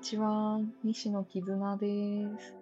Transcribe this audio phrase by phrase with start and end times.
[0.00, 0.60] ちは。
[0.84, 1.86] 西野絆で
[2.38, 2.54] す。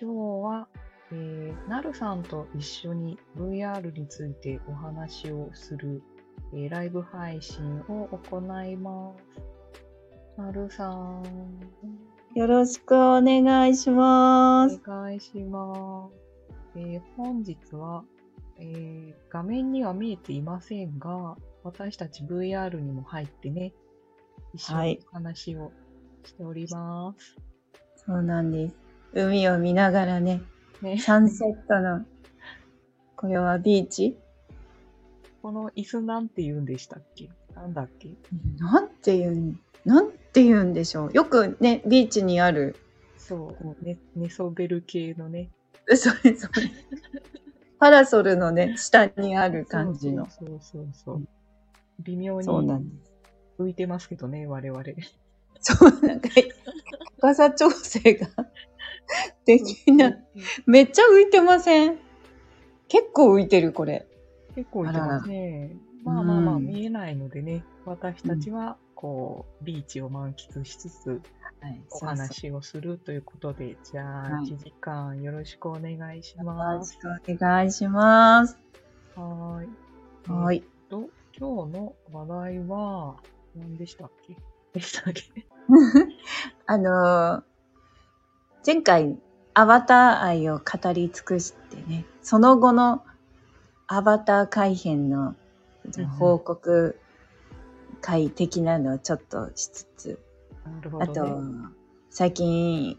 [0.00, 0.68] 今日は、
[1.12, 6.02] えー、なるさんと一緒に VR についてお話をする、
[6.54, 9.12] えーライブ配信を行いま
[10.36, 10.40] す。
[10.40, 11.22] なるさん、
[12.34, 14.80] よろしくお願いしまおす。
[14.84, 16.08] 願いしま
[16.74, 16.78] す。
[16.78, 18.04] えー本日は、
[18.58, 23.72] えー画面には見えていませんが、私たち VR にも入ってね、
[24.54, 25.72] 一緒にはいお話を
[26.24, 27.36] しております。
[28.06, 28.74] そうなんです。
[29.12, 30.42] 海を見ながらね、
[30.82, 32.04] ね、サンセットの、
[33.16, 34.16] これはビーチ？
[35.42, 37.30] この椅子なんて言うんでしたっけ？
[37.54, 38.14] なんだっけ？
[38.58, 41.12] なんて言うん、なんて言うんでしょう？
[41.12, 42.76] よくね、ビーチにある、
[43.16, 45.50] そう、ね、寝そべる系のね。
[45.96, 46.70] それそれ。
[47.78, 50.28] パラソルのね、下にある感じの。
[50.28, 51.26] そうそうそうそう。
[52.00, 52.46] 微妙に。
[53.58, 54.82] 浮いてますけどね、我々。
[55.60, 56.28] そう、なんか、
[57.20, 58.28] 高さ調整が
[59.44, 60.24] できない。
[60.66, 61.98] めっちゃ浮いてません？
[62.88, 64.06] 結構浮いてる、これ。
[64.54, 65.76] 結構浮いてますね。
[66.04, 71.20] まあまあまあ、うん見えないのでね、私たちは、こう、ビーチを満喫しつつ、
[71.60, 76.96] はい、お話をするということで、じゃあ、はい1時間よろしくお願いしよます。
[77.02, 78.58] ろしくお願いします。
[79.14, 79.68] はーい。
[80.32, 80.64] はい。
[80.88, 83.16] と、今日の話題は、
[83.56, 84.36] 何でしたっけ？
[84.72, 85.22] でしたっけ？
[86.66, 87.42] あのー
[88.66, 89.18] 前回、
[89.54, 93.02] アバター愛を語り尽くしてね、その後の
[93.86, 95.34] アバター改編の
[95.96, 96.98] うんうん報告
[98.02, 100.20] 会的なのをちょっとしつつ、
[100.64, 101.08] なるほあ。
[101.08, 101.42] と、
[102.10, 102.98] 最近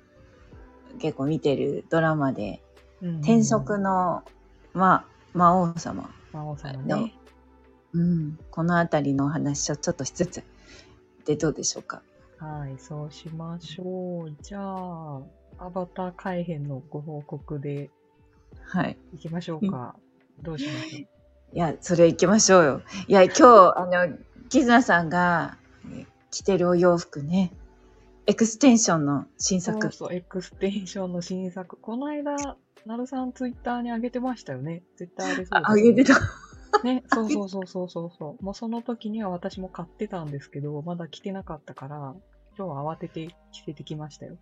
[0.99, 2.61] 結構見てるドラマで、
[3.01, 4.23] うんうん転職の、
[4.73, 7.15] ま、魔王様、魔王様のね。
[7.93, 10.43] うん、このあたりのお話をちょっとしつつ、
[11.25, 12.01] でどうでしょうか？
[12.37, 14.35] はい、そうしましょう。
[14.41, 15.21] じゃあ、
[15.59, 17.89] アバター改編のご報告で
[18.63, 18.97] はい。
[19.13, 19.95] いきましょうか。
[20.41, 20.99] どうしましょ
[21.53, 21.55] う？
[21.55, 22.81] いや、それ行きましょうよ。
[23.07, 24.17] いや、今日、あの、
[24.49, 25.57] キズナさんが
[25.93, 27.51] え着てるお洋服ね、
[28.25, 29.79] エクステンションの新作。
[29.81, 31.75] そうそう、エクステンションの新作。
[31.75, 34.81] この間、なるさんツイッターに上げてましたよね。
[34.95, 36.15] 絶対あれそうあ、あげてた。
[36.83, 38.39] ね、そうそうそうそうそうそう。
[38.43, 42.15] もうその時には私も買ってたんですけど、まだ着てなかったから、
[42.57, 44.37] 今日は慌てて着せてきましたよ。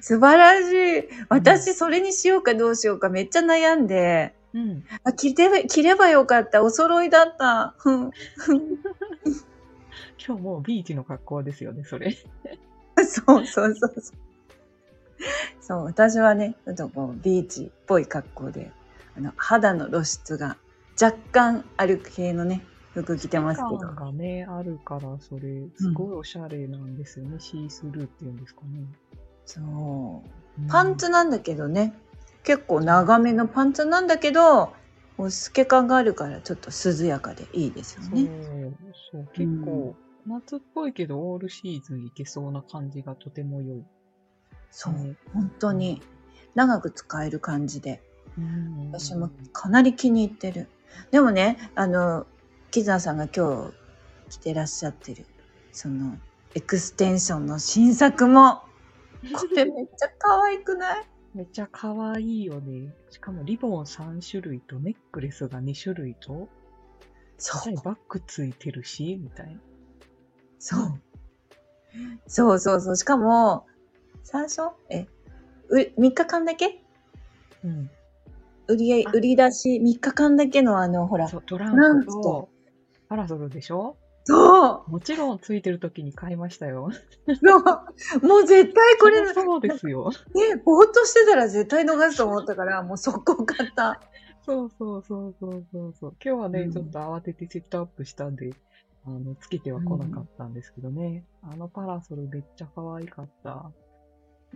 [0.00, 1.08] 素晴らしい。
[1.28, 4.84] 私、それにしようかどうしようかめっちゃ悩んで、うん。
[5.02, 6.62] あ、着てば、着ればよかった。
[6.62, 7.74] お揃いだった。
[10.26, 12.16] 今日もうビーチの格好ですよね、それ。
[12.96, 13.92] そうそうそうそう。
[15.60, 18.70] そう、私はね、ちょっとこう、ビーチっぽい格好で、
[19.16, 20.56] あの、肌の露出が
[21.00, 23.78] 若干ある系のね、服着てますけど。
[23.78, 27.40] 感がね、あるから、それ、すごいおしゃれなんですよね。
[27.40, 28.86] シースルーっていうんですかね。
[29.44, 30.68] そう。
[30.68, 31.94] パンツなんだけどね、
[32.44, 34.72] 結構長めのパンツなんだけど、
[35.16, 38.28] こう透け感があるからちょっと涼やかでいいですよね。
[39.10, 39.94] そう、結構、
[40.26, 43.84] 夏っぽいけど、オールシーズンいけそうな感じがとても良い。
[44.70, 46.02] そう、ね本当に
[46.54, 48.00] 長く使える感じで、
[48.38, 50.68] うん私もかなり気に入ってる。
[51.10, 52.26] でもね、あの、
[52.70, 53.72] キザさんが今
[54.28, 55.26] 日着てらっしゃってる、
[55.72, 56.18] その、
[56.54, 58.62] エクステンションの新作も、
[59.32, 61.06] これめっちゃ可愛くない？
[61.34, 62.94] めっちゃ可愛いよね。
[63.10, 66.48] しかもリボン3種類とネックレスが2種類と、
[67.38, 67.74] そう。
[67.82, 69.60] バッグついてるし、みたいな。
[70.58, 71.00] そう。
[72.26, 72.96] そうそうそう。
[72.96, 73.66] しかも、
[74.22, 74.62] 最初？
[74.90, 75.06] え、
[75.68, 76.82] う3日間だけ？
[77.64, 77.90] うん。
[78.68, 81.28] 売り、あ売り出し3日間だけのあの、ほら。
[81.28, 82.48] そう、トランンクと
[83.08, 83.96] パラソルでしょ？
[84.26, 86.90] そうもちろんついてる時に買いましたよ。
[87.26, 90.10] そうもう絶対これ、ね、そうですよ。
[90.64, 94.00] ぼーっとしてたら絶対逃すと思ったから、もう速攻買った。
[94.46, 96.16] そうそうそうそうそうそう。
[96.24, 98.50] 今日はね、うんちょっと慌ててセットアップしたんで、
[99.06, 101.24] あの、つけては来なかったんですけどね。
[101.42, 103.70] あのパラソルめっちゃ可愛かった。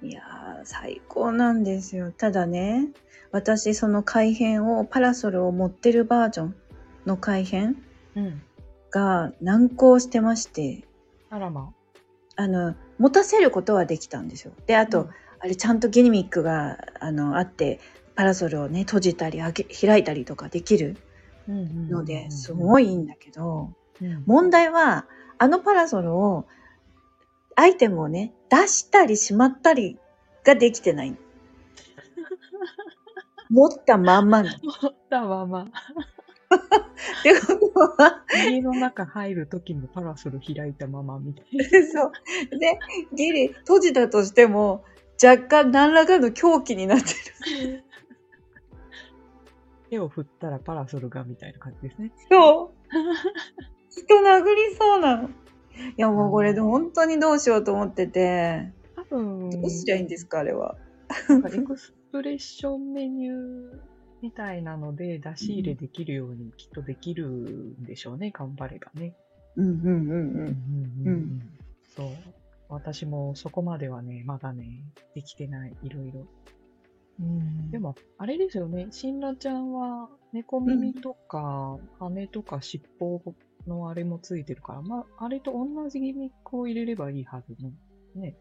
[0.02, 2.12] いやー、最高なんですよ。
[2.12, 2.88] ただね、
[3.32, 6.54] 私その改編を、パラソルを持ってるバージョン
[7.06, 7.82] の改編
[8.16, 8.42] うん。
[8.90, 10.84] が難航してまして、
[11.30, 11.72] あらま。
[12.36, 14.52] あの、持たせることはできたんですよ。
[14.66, 15.10] で、あと、うん
[15.40, 17.78] あれちゃんとギニミックが、あの、あって、
[18.16, 20.96] パラソルをね、閉じたり、開け開いたりとかできる
[21.48, 23.72] うんうんうんうんので、すごいいいんだけど、
[24.02, 25.06] うん問題は、
[25.38, 26.46] あのパラソルを、
[27.58, 29.98] アイテムをね、出したりしまったり
[30.44, 31.16] ができてない。
[33.50, 34.58] 持ったまんまなの。
[34.80, 35.62] 持ったまま。
[35.66, 41.64] ってことは、家の中入る時もパラソル開いたままみたいな。
[41.90, 42.12] そう。
[42.56, 42.78] で、
[43.12, 44.84] ギリ閉じたとしても、
[45.20, 47.06] 若干何らかの狂気になって
[47.60, 47.84] る。
[49.90, 52.12] 手を振ったらパラソルがみたいな感じですね。
[52.30, 52.94] そう。
[53.90, 55.28] 人殴りそうなの。
[55.96, 60.76] いや、もうこれで本当にどうしようと思ってて、多分、どうすりゃいいんですか、あれは。
[61.28, 63.80] なんかエクスプレッションメニュー
[64.22, 69.14] みたいなので出し入れできるようにきっとできるんでしょうね、頑張ればね。
[69.56, 70.10] うんうんうんうん。
[70.10, 70.56] うん
[71.00, 71.40] うんうん
[71.96, 72.08] そう。
[72.68, 74.84] 私もそこまではね、まだね、
[75.14, 76.26] できてない、いろいろ。
[77.20, 83.34] うんでも、あれですよね、シンラちゃんは猫耳とか羽とか尻尾
[83.66, 87.70] のあれもついてるから、まあ、あれと同じギミックを入れればいいはずの、
[88.14, 88.34] ね。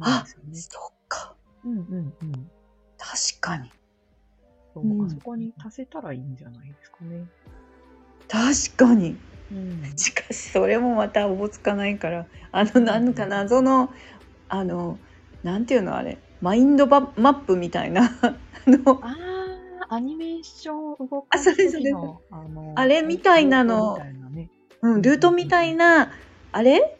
[0.00, 0.54] あね。
[0.54, 1.34] そっか。
[1.64, 2.50] うんうんうん。
[2.98, 3.70] 確かに。
[4.74, 7.26] そううんあそこに足せたらいいんじゃないですかね。
[8.28, 9.16] 確かに。
[9.52, 9.96] うん。
[9.96, 13.90] しかし、それもまたおぼつかないから、あの、なんか謎の、
[14.48, 14.98] あの、
[15.42, 18.34] なんていうのあれ、マインドバマップみたいな、 あ
[18.66, 19.14] の、あ
[19.90, 23.98] あ、アニメーション動あかす時の、あの、あれみたいなの。
[24.82, 26.10] うん、ルートみたいな、
[26.50, 26.98] あれ？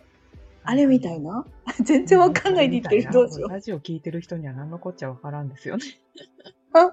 [0.65, 1.45] あれみたいな？
[1.83, 3.13] 全然わかんないで言ってる。
[3.13, 3.51] どうしよう。
[3.51, 5.85] ラジオ聞いてる人には何のこっちゃわからんですよね。
[6.75, 6.93] あ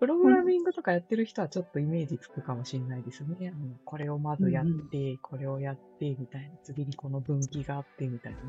[0.00, 3.54] プログラミングとかやってる人はちょっとイメージつくかもしれないですね。
[3.54, 6.50] あのこれをまずやって、これをやって、みたいな。
[6.62, 8.44] 次にこの分岐があって、みたいなね。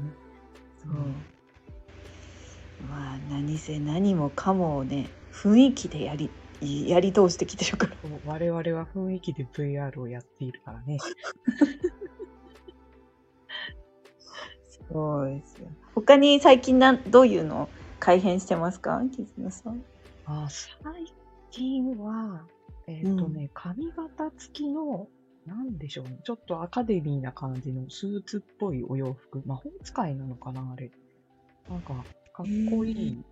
[0.84, 0.92] そう。
[2.90, 6.30] まあ、何せ何もかもをね、雰囲気でやり、
[6.88, 7.96] やり通してきてるから。
[8.26, 10.98] 我々は雰囲気で VR をやっているからね。
[14.92, 15.68] そうですよ。
[15.96, 17.70] 他に最近なんどういうのを
[18.00, 19.02] 改変してますか？
[19.12, 19.82] キズナさん。
[20.26, 21.14] あ最
[21.52, 22.46] 近は、
[22.88, 25.08] えっ、とね、髪型付きの、
[25.46, 26.20] なんでしょうね。
[26.24, 29.42] ちょっとアカデミーな感じのスーツっぽいお洋服。
[29.46, 30.92] 魔法使いなのかなあれ。
[31.70, 31.94] なんか、
[32.34, 33.24] かっこいい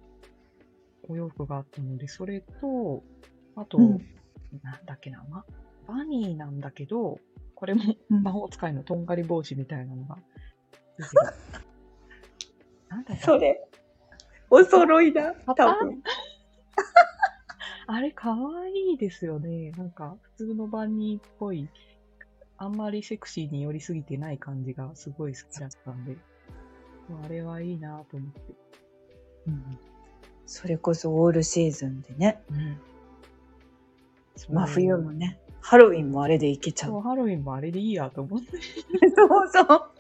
[1.10, 3.04] お洋服があったので、それと、
[3.56, 4.06] あと、うん
[4.62, 5.44] なんだっけな、ま、
[5.88, 7.20] バニーなんだけど、
[7.56, 10.18] これもうん魔法使いのとんがり帽子みたいなのが。
[12.90, 13.68] なんだそれ、
[14.50, 15.36] お揃いだ。
[15.48, 16.04] あ多分。
[17.88, 19.72] あれ、かわいいですよね。
[19.72, 21.68] なんか、普通のバニーっぽい、
[22.58, 26.16] あんまりセクシーに寄りすぎてない感じがすごい好きだったんで、
[27.24, 28.42] あれはいいなと思って。
[29.48, 29.93] うん
[30.46, 32.42] それこそオールシーズンでね。
[32.50, 32.78] うん。
[34.36, 35.40] 真冬もね。
[35.62, 36.92] ハロウィンもあれでいけちゃう。
[36.92, 38.58] そう、ハロウィンもあれでいいやと思って。
[39.16, 39.94] そうそう。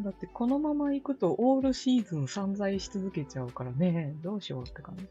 [0.00, 5.08] だって、このまま行くと、オールシーズン散財し続けちゃうからね、どうしようって感じ。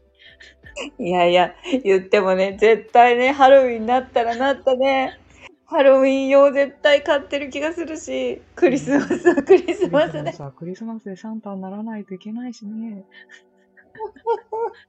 [1.04, 5.18] いやいや、言ってもね、絶対ね、ハロウィンになったらなったね。
[5.66, 10.32] ハロウィン用絶対買ってる気がするし、クリスマスはクリスマスね。
[10.32, 13.04] さ、クリスマスでサンタにならないといけないしね。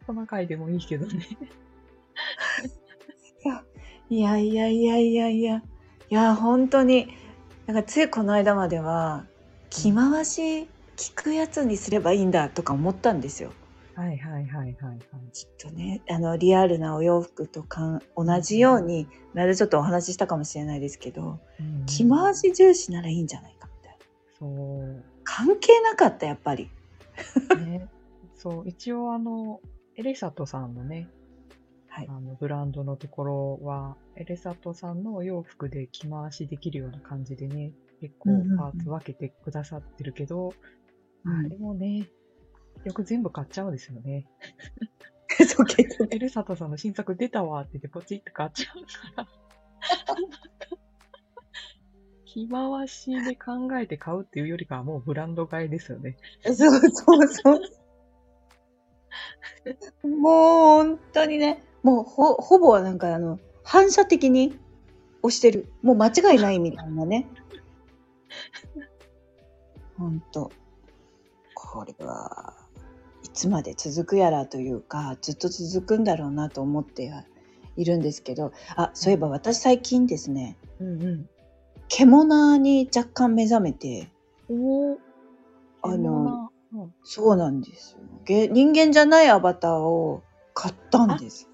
[0.06, 1.26] トナカイでもいいけどね。
[4.10, 5.58] いやいやいやいやいや。
[5.58, 5.64] い
[6.10, 7.14] や、本当に。
[7.68, 9.26] なんかついこの間までは、
[9.70, 10.68] 着回し
[10.98, 13.52] 聞くやつにすればいいんだとか思ったんですよ。
[13.94, 15.00] はいはいはいはいはい。
[15.34, 24.06] きっとね、あの、リアルなお洋服とか同じように、前でちょっとお話ししたかもしれないですけど、うん着回し重視ならいいんじゃないかみたいな。
[24.40, 25.04] そう。
[25.24, 26.72] 関係なかった、やっぱり。
[27.60, 27.88] ね、
[28.40, 29.60] そう、一応あの、
[29.96, 31.10] エレサトさんのね、
[31.90, 40.54] はいあのブランドのところは、エレサトさんのお洋服で着回しできるような感じでね、結構うんうんうんパーツ分けてくださってるけど、
[41.26, 42.08] うんあれもね、
[42.86, 44.26] よく全部買っちゃうんですよね。
[45.46, 46.16] そう、結局。
[46.16, 49.28] エレサトさんの新作出たわって言ってポチって買っちゃうから。
[52.26, 56.16] 着回しで考えて買うっていうよりかはもうブランド買いですよね。
[56.44, 57.60] そうそうそう。
[60.04, 64.58] もう本当にね、もうほほぼなんかあの、反射的に
[65.22, 65.72] 押してる。
[65.82, 67.28] もう間違いないみたいなね。
[69.98, 70.50] 本当
[71.54, 72.56] これは
[73.24, 77.26] いつまで続くやらというか、ずっと続くんだろうなと思っては
[77.76, 81.30] いるんですけど、あ、そういえば私最近ですね、うんうん。
[81.90, 84.10] 獣に若干目覚めて、
[84.50, 84.98] おー。
[85.82, 86.50] あの、うん
[87.04, 88.00] そうなんですよ。
[88.30, 91.50] げ人間じゃないアバターを買ったんです。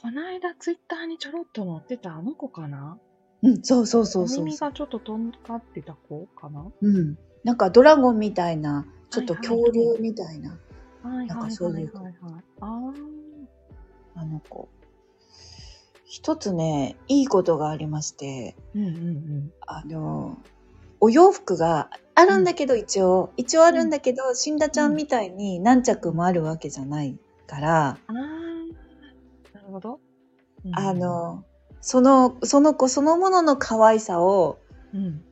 [0.00, 2.98] こないだツイッターにちょろっと載ってたあの子かな？
[3.42, 6.64] うん、そうそうそうおそう耳がちょっととんがってた子かな？
[6.80, 7.18] うん。
[7.44, 10.58] なんかドラゴンみたいな、ちょっとはいはいはい恐竜みたいな、
[11.02, 12.14] はいなんはいはいかそういうはいはい。
[12.60, 12.92] あ
[14.14, 14.68] あの子。
[16.04, 19.52] 一つね、いいことがありまして、うんうんうん。
[19.66, 20.36] あの、
[21.00, 28.12] お洋服があるんだけど、一応、一応あるんだけど、死んだちゃんみたいに何着もあるわけじゃないから、ああ、
[29.54, 30.00] なるほど。
[30.64, 31.44] うんあ、の、
[31.80, 34.58] その、その子そのものの可愛さを
[34.94, 35.24] うん。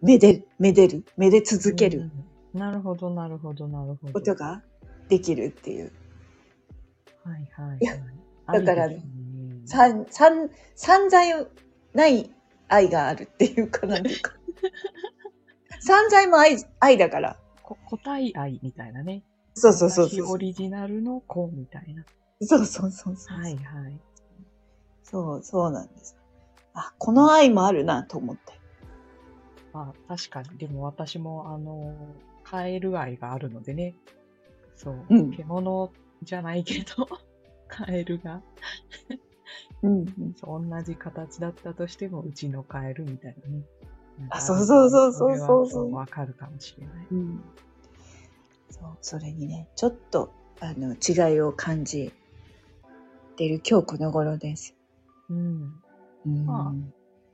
[0.00, 2.10] めで、めでる、めで続ける
[2.54, 2.58] うん。
[2.58, 4.12] なるほど、なるほど、なるほど。
[4.12, 4.62] ことが
[5.08, 5.92] できるっていう。
[7.24, 7.92] はいはい、いや
[8.46, 8.64] はい。
[8.64, 10.06] だからありですね
[10.74, 11.46] 散、財
[11.94, 12.30] ない
[12.68, 14.32] 愛があるっていうか、なんていうか。
[15.84, 17.36] 散財も愛、愛だから。
[17.62, 19.22] こ個体愛みたいなね。
[19.54, 20.32] そうそうそう私そう。
[20.32, 22.04] オリジナルの子みたいな。
[22.40, 23.38] そうそうそうそう。
[23.38, 24.00] はいはい。
[25.02, 26.16] そう、そうなんです。
[26.72, 28.58] あ、この愛もあるなと思って。
[29.74, 31.94] まあ確かに、でも私もあの、
[32.44, 33.94] カエル愛があるのでね。
[34.76, 35.04] そう。
[35.10, 37.06] うん獣じゃないけど、
[37.68, 38.40] カエルが
[39.82, 40.70] うん、うん。
[40.70, 43.64] 同じ形だったとしても、うちのカエルみたいなね。
[44.30, 47.06] あそうそうそうそうそうそれはわかるかもしれない。
[47.10, 47.44] うん。
[48.70, 52.12] そう、それにね、ちょっと、あの、違いを感じ
[53.36, 54.74] てる今日この頃です。
[55.30, 55.82] うん。
[56.26, 56.46] うん。
[56.46, 56.74] ま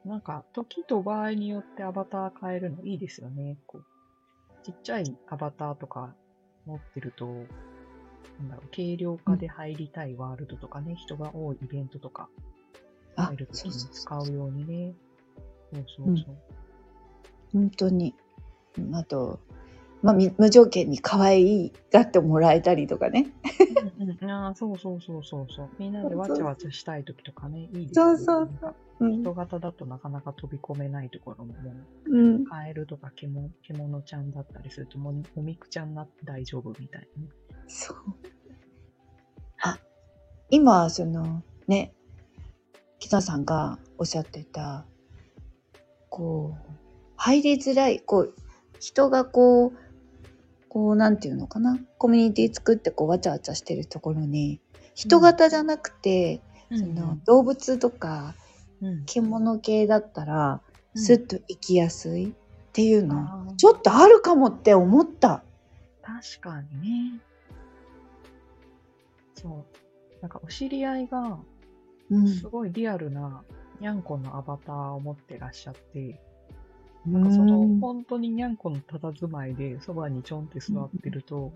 [0.04, 3.58] なんか、時と場合によってアバター変えるのいいですよね。
[3.66, 6.14] こう、ちっちゃいアバターとか
[6.66, 7.26] 持ってると、
[8.38, 12.28] なんだろう、軽量化で入りたいワールドとかね、人が多いイベントとか
[13.16, 14.94] あ入るときに使うようにね。
[15.72, 16.37] そうそうそう。
[17.52, 18.14] 本当に。
[18.78, 19.40] うんあと、
[20.02, 23.26] まあ、み無条件に可愛いがってもらえたりとかね。
[23.99, 25.69] うんうん、ああ、そうそうそうそうそう。
[25.78, 28.19] みんなでわちゃわちゃしたいときとかね、いいですよね。
[28.19, 31.73] そうそうそう人型だとなかなか飛び込めないところも、も
[32.07, 32.45] ううん。
[32.45, 37.28] カエルとか獣獣ちゃんだったりすると、もうおみくちゃんになって大丈夫みたいなね。
[37.66, 37.97] そう。
[39.62, 39.78] あ、
[40.49, 41.92] 今、その、ね、
[42.99, 44.87] 北さんがおっしゃってた、
[46.09, 46.79] こう、
[47.20, 48.34] 入りづらい、こう、
[48.78, 49.72] 人がこう、
[50.68, 54.60] こう、なんていうのかな、コミュニティ作ってこう、わちゃわちゃしてるところに、
[54.94, 56.40] 人型じゃなくて、
[56.72, 58.34] その動物とか
[58.82, 60.60] うん、獣系だったら、うん
[60.92, 62.32] スッと生きやすいっ
[62.72, 65.44] ていうの、ちょっとあるかもって思った。
[66.02, 67.20] 確かにね。
[69.36, 69.64] そう。
[70.20, 71.38] なんかお知り合いが、
[72.10, 72.26] うん。
[72.26, 73.44] すごいリアルな
[73.78, 76.20] にゃんこのアバターを持ってらっしゃって、
[77.07, 81.50] なんかその、本当ににゃんこの佇まいで、そばにちょんって座ってると、うん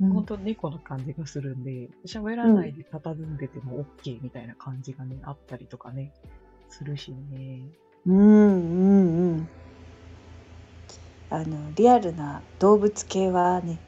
[0.00, 6.12] 本当猫の感じがするんで、喋らないで佇んでても OK みたいな感じがね、あったりとかね、
[6.68, 7.62] するしね。
[8.04, 9.48] うんうんうん。
[11.30, 13.78] あのリアルな動物系はね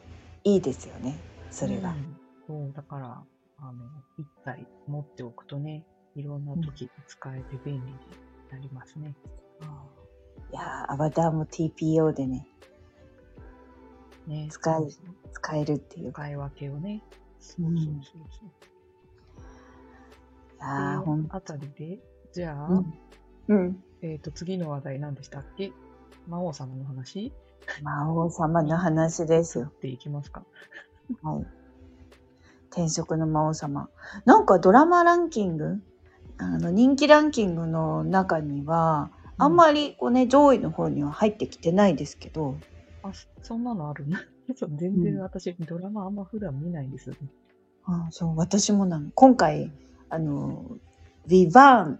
[0.43, 1.19] いいですよね
[1.51, 1.91] それが。
[1.91, 2.17] うん
[2.47, 3.23] そう、だから、
[3.59, 3.85] あの、
[4.19, 7.99] 一体持っておくとね、いろんな時に使えて便利に
[8.53, 9.17] なりますね。
[10.53, 12.47] いやーアバターも TPO でね
[14.27, 16.23] ね使いそうそう使えるっていうか。
[16.23, 17.03] 使い分けをね。
[17.39, 18.51] そううんそうそうそう。
[20.59, 21.99] ああほんであたりで、
[22.33, 22.95] じゃあ、うん
[23.49, 23.83] うん。
[24.03, 25.73] えっ、と、次の話題何でしたっけ？
[26.27, 27.33] 魔王様の話？
[27.83, 29.67] 魔王様の話ですよ。
[29.67, 30.43] っていきますか。
[31.23, 31.47] はい。
[32.71, 33.89] 転職の魔王様。
[34.25, 35.83] なんかドラマランキング？
[36.39, 42.57] あの人気ランキングの中には、あんまりこうね、上位の方には入ってきてないですけど、
[43.03, 44.21] あ、そそんなのあるな。
[44.57, 47.29] そう全然私、ドラマあんま普段見ないんですよね。
[47.85, 49.11] あそう、私もなの。
[49.15, 49.71] 今回、
[50.09, 50.65] あの、
[51.27, 51.99] ビバーン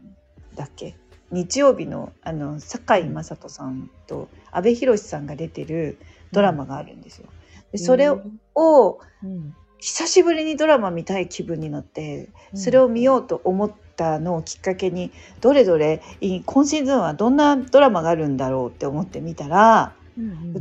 [0.55, 0.97] だっけ？
[1.33, 5.99] 日曜日の、あの、堺雅人さんと阿部寛さんが出てる
[6.33, 7.29] ドラマがあるんですよ。
[7.73, 8.23] でそれを、
[8.55, 19.95] をうん、久しぶりにドラマ見たい気分になって、それを見ようと思ったのをきっかけに、どれどれ、い今シーズンはどんなドラマがあるんだろうって思ってみたら、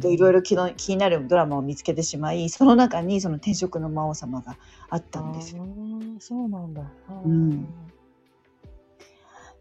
[0.04, 4.58] いろいろ気の気になるドラマを見つけてしまい、その中にその転職の魔王様が
[4.90, 5.66] あったんですよ。
[6.20, 6.84] そうなんだ。
[7.26, 7.68] うん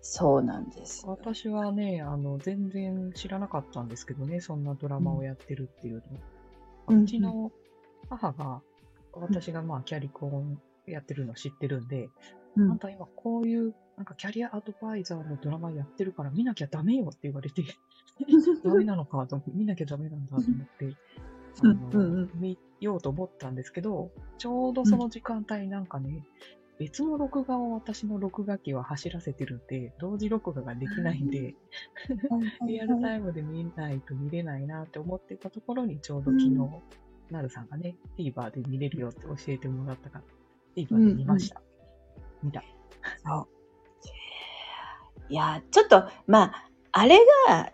[0.07, 1.07] そうなんです。
[1.07, 6.03] 私はね、あの、全然知らなかったんですけどね、そんなドラマをやってるっていうの。
[6.89, 7.51] うんうちの
[8.11, 8.61] 母が、
[9.21, 12.09] 私がまあキャリコンやってるの知ってるんで、
[12.57, 12.71] うん。
[12.73, 17.65] あんた今こういうなんかキャリアアドバイザーのドラマやってるから見なきゃダメよって言われて、
[18.65, 20.97] ダメなのかと思って、見なきゃダメなんだと思って、
[21.63, 21.95] あのうん。
[21.95, 22.15] うん。
[22.15, 26.25] うん見ようと思ったんですけど、ちょうどその時間帯なんかね、
[26.79, 31.55] 別の録画を私の録画機は走らせてるんで、同時録画ができないんで、
[32.67, 36.71] リアルタイムで見ないと見れないなって思ってたところにちょうど昨日、うん
[37.31, 40.25] なるさんがね、TVer で見れるよって教えてもらったから、
[40.77, 41.61] TVer で見ました。
[42.43, 42.63] 見た。
[43.25, 43.49] そう
[45.29, 47.73] いや、ちょっと、まあ、あれが、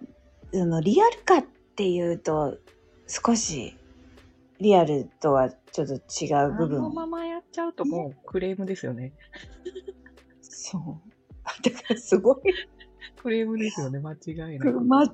[0.53, 1.43] その、リアルかっ
[1.75, 2.59] ていうと、
[3.07, 3.77] 少し、
[4.61, 5.99] リアルとはちょっと違
[6.45, 9.15] う部あ分のままやっちゃうともうクレームですよね。
[10.43, 11.63] そう。
[11.63, 12.37] だからすごい、
[13.23, 14.17] クレームですよね、間違
[14.55, 14.81] いなく。
[14.81, 15.09] 間違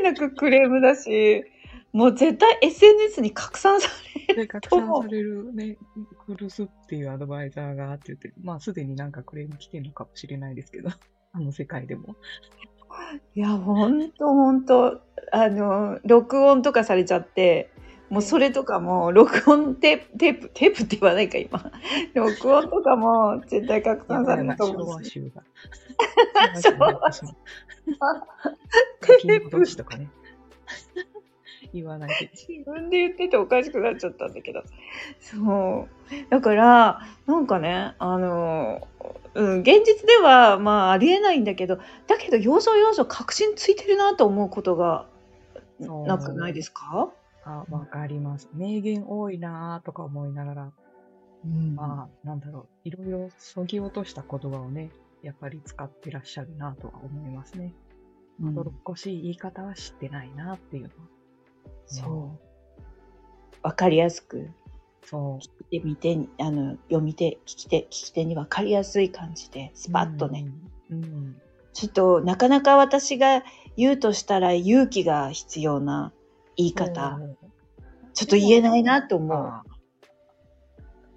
[0.00, 1.44] いなくクレームだし、
[1.94, 3.88] もう絶対 SNS に拡散さ
[4.34, 5.78] で、拡散されるね、
[6.26, 10.90] クルスっていうアドバイザーがって言って、まあすでになんかクレーム来てるのかもしれないですけど、
[11.32, 12.16] あの世界でも。
[13.36, 17.70] いや、ほんとほんと、あの、録音とかされちゃって、
[18.10, 21.70] もうそれとかも、録音テープ、テープ、テープって言わないか、今。
[22.14, 25.20] 録音とかも絶対拡散されると昭思うし。
[25.20, 25.42] 和集が。
[26.60, 27.26] 昭和和集。
[29.26, 30.08] テープとかね。
[31.74, 32.30] 言わないで。
[32.48, 34.62] 自分で言ってておかしくなっちゃったんだけど。
[35.20, 36.30] そう。
[36.30, 38.86] だから、なんかね、あの、
[39.34, 41.76] うん、現実では、まあ、ありえないんだけど、
[42.06, 45.06] だけど、要所要所確信ついてるなと思うことが、
[45.80, 47.10] なくないですか？
[47.44, 48.48] あ、わかります。
[48.54, 50.72] 名言多いなぁとか思いながら、
[51.44, 54.90] うんまあ、なんだろう、いろいろそぎ落とした言葉をね、
[55.22, 57.74] やっぱり使ってらっしゃるなとは思いますね。
[58.40, 60.94] うん泥っこしい言い方は知ってないなっていうのは。
[61.86, 62.44] そう。
[63.62, 64.50] わかりやすく、
[65.02, 65.38] そ
[65.70, 69.78] 聞いてみて、あの、読み手、聞き手、聞き手にわかりやすい感じで、う。
[69.78, 70.46] スパッとね。
[70.90, 71.04] うん。
[71.04, 71.36] うん。
[71.72, 73.42] ちょっと、なかなか私が
[73.76, 76.12] 言うとしたら勇気が必要な
[76.56, 77.18] 言い方、
[78.12, 79.28] ちょっと言えないなと思う。
[79.28, 79.74] まあ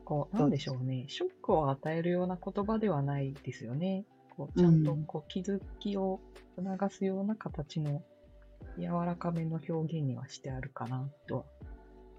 [0.08, 1.04] こう、なんでしょうね。
[1.10, 4.06] ショックを与えるような言葉ではないですよね。
[4.38, 6.22] こうちゃんとうんこう気づきを
[6.56, 8.02] 促すような形の
[8.78, 11.44] 柔らかめの表現にはしてあるかなとは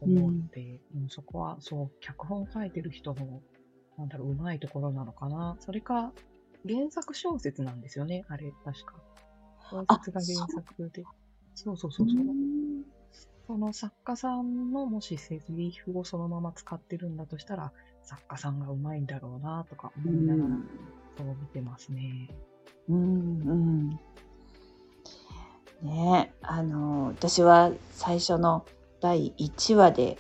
[0.00, 3.40] 思って、うんそこはそう、脚本書いてる人の、
[3.96, 5.56] なんだろう、うまいところなのかな。
[5.60, 6.12] それか、
[6.66, 8.94] 原作小説なんですよね、あれ、確か。
[9.70, 11.04] 小説が原作で。
[11.54, 12.24] そうそうそうそう。
[13.46, 20.48] その作家さんのもしセリフをそのまま使ってるんだとしたら、作家さんがうまいんだろうなとか思いながら、
[21.16, 22.28] そう見てますね。
[22.88, 24.00] うんうん。
[25.82, 28.64] ねあの、私は最初の
[29.00, 30.18] 第1話で、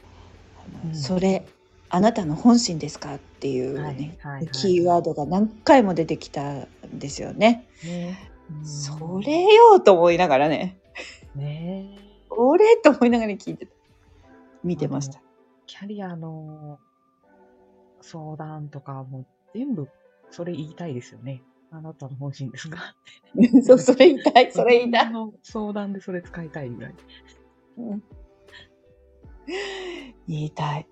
[0.84, 1.46] うんそれ、
[1.90, 7.66] あなたの本心ですかっていうね、はいはいはいキーワードが何回も出てきたんですよね。
[7.84, 10.78] ねうんそれよと思いながらね、
[11.34, 13.72] ねそれと思いながら聞いてた。
[14.62, 15.20] 見てました。
[15.66, 16.78] キャリアの
[18.00, 19.88] 相談とかも全部
[20.30, 21.42] それ言いたいですよね。
[21.70, 22.78] あなたの本心ですが。
[23.62, 25.10] そう、それ言いたい、 それ言いたい。
[25.10, 26.94] の相談でそれ使いたいぐらい。
[27.78, 28.02] うん
[30.26, 30.86] 言いたい。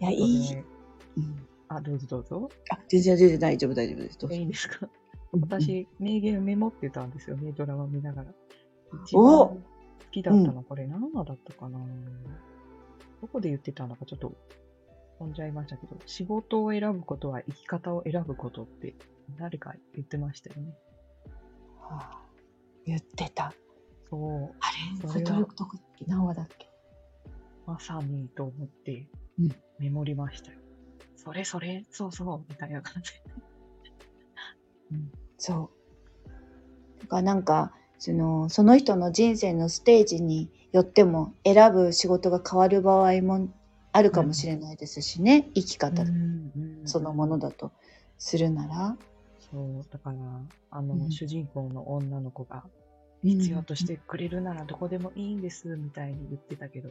[0.00, 2.48] いやいいうんあ、どうぞどうぞ。
[2.70, 4.18] あ、全然全然大丈夫、大丈夫です。
[4.18, 4.88] どうぞえいいんですか？
[5.32, 8.34] うん私、名言メモってたんですよね、ドラマ見ながら。
[9.04, 9.62] 一お番好
[10.10, 11.78] きだったの、これ何話だったかな？
[13.20, 14.32] どこで言ってたのかちょっと
[15.20, 18.94] 飛んじゃいましたけど、仕事を選ぶことは生き方を選ぶことって
[19.38, 20.74] 誰か言ってましたよね。
[21.78, 22.22] はあ
[22.86, 23.52] 言ってた。
[24.08, 24.70] そう、あ
[25.04, 25.08] れ？
[25.08, 25.46] それは
[26.06, 26.70] 何話だっけ？
[27.66, 29.06] まさにと思って
[29.38, 30.58] うんメモりましたよ。
[31.16, 33.12] それそれ、そうそう、みたいな感じ。
[35.36, 35.70] そ
[36.26, 37.00] う。
[37.02, 43.48] だからなんか、その、その人の人生のステージによっても選ぶ仕事が変わる場合も
[43.92, 45.48] あるかもしれないですしね。
[45.54, 46.04] 生き方
[46.84, 47.72] そのものだと
[48.18, 48.96] するなら。
[49.50, 50.16] そう、だから、
[50.70, 51.10] あの、うん。
[51.10, 52.64] 主人公の女の子が
[53.24, 56.90] 必要としてくれるならどこでもいいんです、みたいに言ってたけど、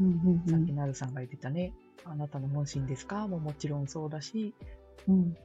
[0.00, 1.72] うんうんうさっきんなるさんが言ってたね、
[2.04, 3.26] あなたの本心ですか？
[3.26, 4.54] ももちろんそうだし、
[5.08, 5.36] うん。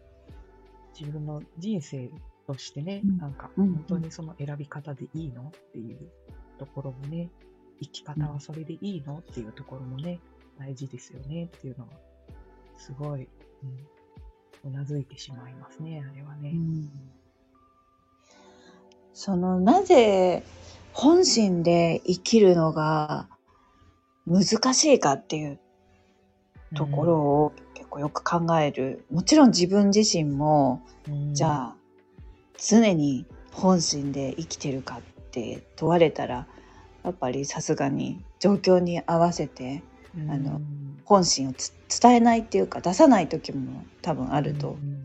[0.99, 2.11] 自分の人生
[2.45, 3.17] としてね、うん。
[3.17, 3.73] なんか、うん。
[3.73, 5.41] 本当にその選び方でいいの？
[5.47, 5.97] っていう
[6.59, 7.31] ところもね、
[7.81, 9.17] 生き方はそれでいいの？
[9.17, 10.19] っていうところもね、
[10.59, 11.91] 大事ですよねっていうのは、
[12.77, 13.27] すごい、
[14.63, 16.51] うん、うなずいてしまいますね、あれはね。
[16.51, 16.89] うん
[19.13, 20.43] そのなぜ
[20.91, 23.29] 本心で生きるのが
[24.25, 25.59] 難しいかっていう
[26.75, 29.05] ところを結構よく考える。
[29.11, 31.75] もちろん自分自身も、うん、じゃあ
[32.57, 36.47] 常に本心で生きてるかって問われたら
[37.03, 39.83] やっぱりさすがに状況に合わせてうん、
[40.29, 40.61] あの
[41.05, 45.03] 本心をつ伝えないっていうか出さない時も多分ああるとうん。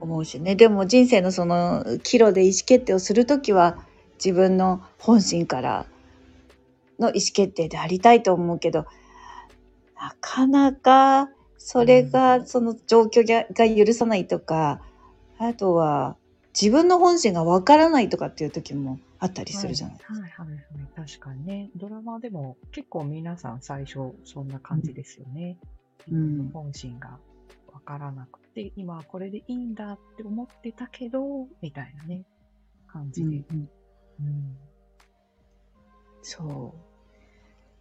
[0.00, 0.54] 思うしね。
[0.54, 3.78] でも人生のその岐路で意思決定をする時は
[4.24, 5.86] 自分の本心から
[6.98, 8.86] の意思決定でありたいと思うけど
[10.00, 14.80] なかなかそれがその状況がが許さないとか
[15.38, 16.16] あとは
[16.60, 20.14] 自分の本心がわからないとかっていう時もあったりするじゃないですか。
[20.14, 21.08] はいはいはいはい。
[21.08, 21.70] 確かにね。
[21.76, 25.58] ドラマでも結構皆さん最初そんな感じですよね。
[26.10, 27.18] うん本心が
[27.72, 32.24] わからなくて、今はこれでいいんだって思ってたけど、みたいなね、
[32.86, 33.26] 感じで。
[33.26, 33.68] うんうん
[34.20, 34.56] うん
[36.22, 36.78] そう。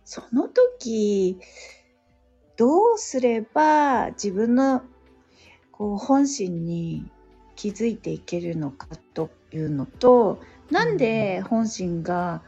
[0.05, 1.37] その時、
[2.55, 4.81] どうすれば自分の
[5.71, 7.11] こう本心に
[7.55, 10.39] 気づいていけるのかというのと、
[10.71, 12.41] なんで本心が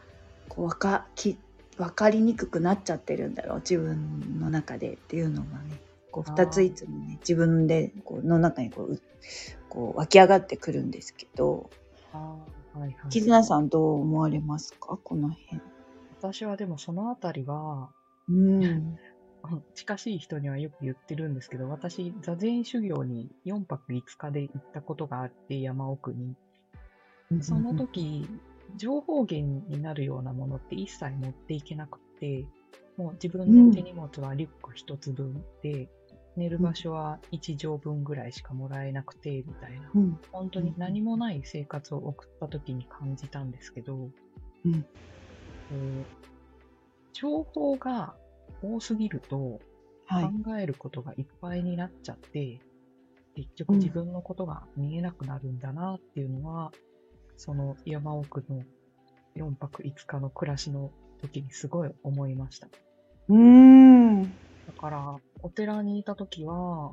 [0.48, 1.38] こうわかき
[1.76, 5.80] 分かりにくくなっちゃってるんだろう自分の中でっていうのがね
[6.10, 9.02] こうあー2ついつもね自分でこうの中にこうう
[9.68, 11.70] こう湧き上がってくるんですけど
[12.12, 12.36] は
[12.76, 12.96] いはい。
[13.10, 14.98] 絆さんどう思われますか？
[15.02, 15.60] この辺。
[16.18, 17.90] 私はでもそのあたりは、
[18.28, 18.98] うんうん
[19.74, 26.36] 近しい人にはよく言ってるんですけど、私、座禅修行に4泊5日で行ったことがあって、山奥に。
[27.40, 28.26] その時、
[28.76, 32.44] 情報源になるようなものって一切持っていけなくて、
[32.96, 35.88] もう自分の手荷物はリュック一つ分で、
[36.36, 39.90] 寝る場所は1畳分ぐらいしかもらえなくて、みたいな。
[39.94, 40.20] うん。
[40.32, 44.10] 本当に何もない生活を送った時に感じたんですけど、
[44.64, 44.84] うん。
[47.12, 48.14] 情報が
[48.62, 49.60] 多すぎると
[50.06, 50.24] はい。
[50.24, 52.58] 考えることがいっぱいになっちゃって、
[53.36, 56.72] 結局自分のことが見えなくなるんだなっていうのは、
[57.40, 58.62] その山奥の
[59.34, 60.90] 4泊5日の暮らしの
[61.22, 62.68] 時にすごい思いました。
[63.30, 64.24] うーん。
[64.24, 64.28] だ
[64.78, 66.92] から、お寺にいた時は、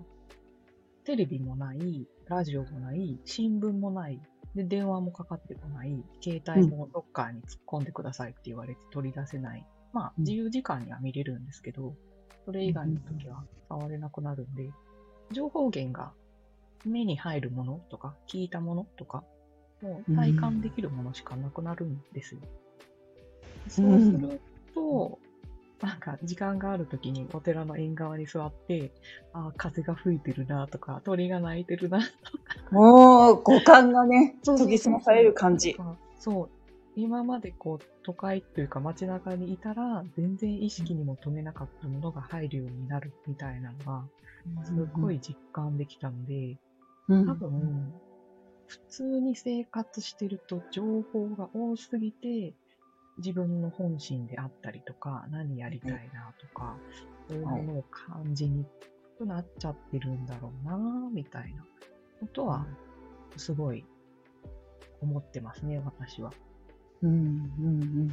[1.04, 4.22] テレビもない、ラジオもない、新聞もない、
[4.56, 9.68] で、電話もかかってこない、携帯もロッカーに突っ込んでくださいって言われて取り出せない。
[9.92, 11.94] まあ、うん自由時間には見れるんですけど、
[12.46, 14.72] それ以外の時は触れなくなるんで、
[15.34, 16.14] 情報源が
[16.86, 19.26] 目に入るものとか、聞いたものとか、
[19.82, 22.42] もう体感できるものしかなくなるんですよ。
[23.68, 24.40] そうする
[24.74, 25.20] と、
[25.82, 28.92] なんか時間がある時にお寺の縁側に座って、
[29.34, 32.12] ああ、風が吹いてるなとか、鳥が鳴いてるなとか。
[32.72, 35.76] もう五感がね、研ぎ澄まされる感じ。
[36.20, 36.50] そう。
[36.96, 44.04] 今までこう、都会というか街中にいたら、全然意識にも留めなかったものが入るようになるみたいなのが、
[44.64, 46.58] すごい実感できたので、
[47.08, 47.94] うん多分、
[48.68, 52.54] 普通に生活してると情報が多すぎて、
[53.18, 56.78] 自分の本心であったりとか、何やりたいなとか、
[57.30, 58.66] そういうものを感じに
[59.18, 60.78] くくなっちゃってるんだろうな、
[61.12, 61.64] みたいな
[62.20, 62.68] ことは、
[63.38, 63.86] すごい
[65.02, 66.32] 思ってますね、私は。
[67.02, 68.12] うんうんうん。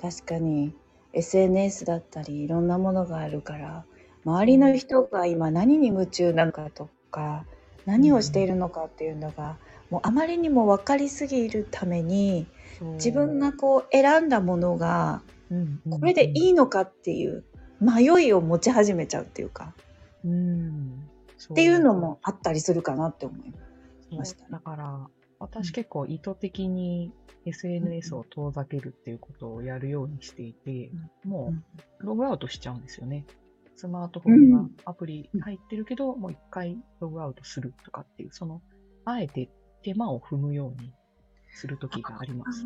[0.00, 0.74] 確かに
[1.12, 3.84] SNS だったりいろんなものがあるから、
[4.24, 7.44] 周りの人が今何に夢中なのかとか、
[7.86, 9.56] 何をしているのかっていうのが、
[9.90, 12.46] もうあまりにも分かりすぎるために、
[12.94, 15.22] 自分がこう選んだものが、
[15.90, 17.44] これでいいいのかっていう
[17.80, 19.74] 迷いを持ち始めちゃうっていうか、
[20.24, 21.08] うん。
[21.50, 23.36] っっていうのもあったりするかなって思
[24.10, 24.48] いましたね。
[24.50, 27.12] だから、私結構意図的に
[27.44, 30.90] SNS を遠ざけるっていうことをやるようにしていて、
[31.24, 31.52] も
[32.00, 33.26] うログアウトしちゃうんですよね。
[33.76, 38.62] スマートフォンがアプリ入ってるけど、もう一回ログアウトするとかっていう、その、
[39.04, 39.48] あえて
[39.82, 40.92] 手間を踏むように
[41.52, 42.64] するときがあります。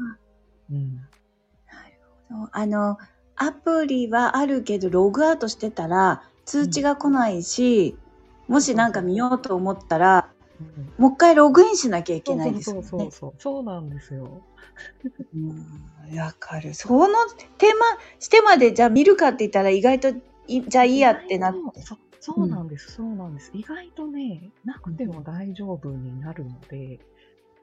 [0.71, 1.01] うん。
[2.29, 2.99] そうあの、
[3.37, 7.97] アプリはあるけど、ログアウトしてたら通知が来ないし、
[8.49, 10.39] もしなんか見ようと思ったら、うん
[10.99, 12.89] もう一回ログインしなきゃいけないですそうよね。
[12.89, 13.35] そうそうそう。
[13.39, 14.43] そうなんですよ。
[15.35, 16.75] うんわかる。
[16.75, 17.15] その
[17.59, 17.81] 手間
[18.19, 20.13] してまでじゃあ見るかって言ったら意外と
[20.49, 21.83] いじゃあいいやってなって。
[21.83, 23.51] そうそうなんです、そうなんです。
[23.55, 26.99] 意外とね、なくても大丈夫になるので、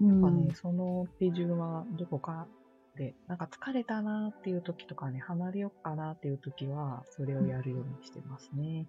[0.02, 2.48] うやっぱね、んその手順はどこか
[2.96, 8.88] で、なんか疲れたなっていう時とかね、離れようかなっていう時は、それをやるようにしてますね。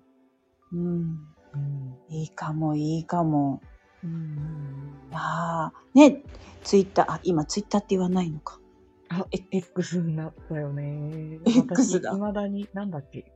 [0.72, 1.96] うんうん。
[2.08, 3.60] いいかも、いいかも。
[4.04, 5.14] うんうんうん。
[5.14, 6.22] ああ、ね、
[6.62, 8.60] ツイッター、あ、今ツイッターって言わないのか。
[9.08, 11.40] あ、X になったよね。
[11.44, 13.32] X だ私、未だに、なんだっけ、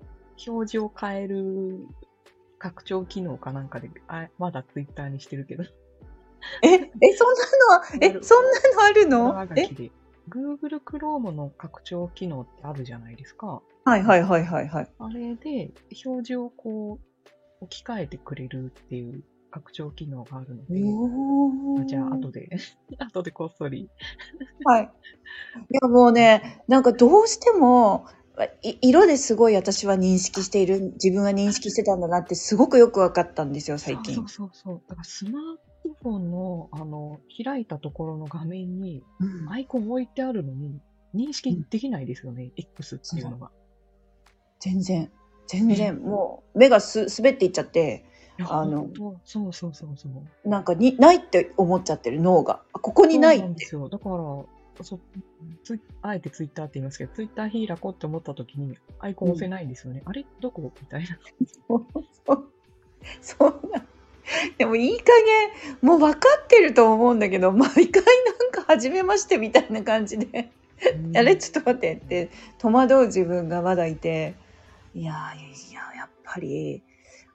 [0.47, 1.87] 表示を変える
[2.59, 5.65] 拡張機能かなんかで、あまだツイッターにしてるけど。
[6.63, 6.79] え、え、
[7.15, 9.47] そんなのは、え、そんなのあるの？
[9.57, 9.69] え
[10.29, 13.63] ？Google Chrome の拡張機能ってあるじゃないですか。
[13.85, 14.89] はいはいはいはいはい。
[14.99, 15.73] あれで、
[16.05, 22.49] 表示をこう、置き換えてくれるっていう拡張機能があるので、おじゃあ、後で、
[22.99, 23.91] 後でこっそり。
[24.65, 24.85] はい。
[24.85, 28.20] いやもうね、なんかどうしても、い
[28.81, 34.29] 色ですごい私は認識している、自分は認識してたんだなってすごくよく分かったんですよ、最近そう。
[34.29, 34.83] そうそう。
[34.89, 35.71] だからスマート
[36.03, 40.81] iPhone のあの開いたところの画面にうんアイコン置いてあるのに
[41.15, 43.51] 認識できないですよね、X っていうのが。
[44.61, 45.11] 全然、
[45.49, 48.05] 全然、もう目がす滑っていっちゃって、
[48.49, 48.89] あの
[49.25, 50.49] そうそうそうそう。
[50.49, 52.63] なんかにないって思っちゃってる脳が。
[52.73, 53.43] あここにないって。
[53.43, 53.89] そうなんですよ。
[53.89, 54.17] だから、
[54.83, 54.99] そ
[55.65, 60.03] ツイあえてツイッターって言いますけど、ツイッター開こうって思った時にアイコン押せないんですよね。
[60.05, 60.25] あれ？
[60.41, 60.73] どこ？
[60.81, 61.19] みたいな。
[61.69, 61.77] そ
[62.35, 62.49] う
[63.21, 63.87] そうなん。
[64.59, 65.51] でもいい加減
[65.83, 67.81] もう分かってると思うんだけど毎回な
[68.49, 70.51] んか初めましてみたいな感じで
[71.17, 74.35] 「あれちょっと待って」って戸惑う自分がまだいて。
[74.95, 76.83] いやいややっぱり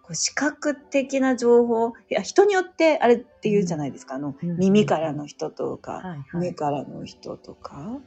[0.05, 4.57] こう視覚的な情報いや人によってあれって言うじゃないですか、あのうん。
[4.57, 6.55] 耳からの人とか、はいは目い。
[6.55, 7.99] からの人とか。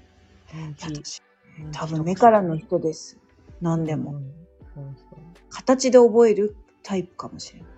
[1.72, 3.18] 多分目からの人です。
[3.60, 4.32] 何でも、うん。
[4.74, 5.18] そうそう。
[5.50, 7.68] 形で覚えるタイプかもしれない。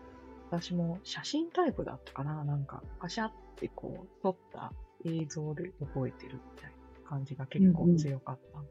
[0.51, 2.45] 私も写真タイプだったかな。
[2.45, 4.73] なんか、パシャってこう、撮った
[5.07, 6.71] 映像で覚えてるみたい
[7.05, 8.71] な感じが結構強かったんで。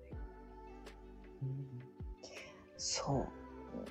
[2.78, 3.39] そう。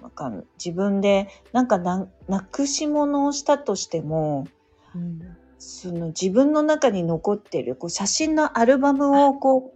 [0.01, 4.47] なんか自分でなんかななくし物をしたとしても
[4.95, 9.75] うんうんその自分の中に残ってるこう写真のアルバムをこ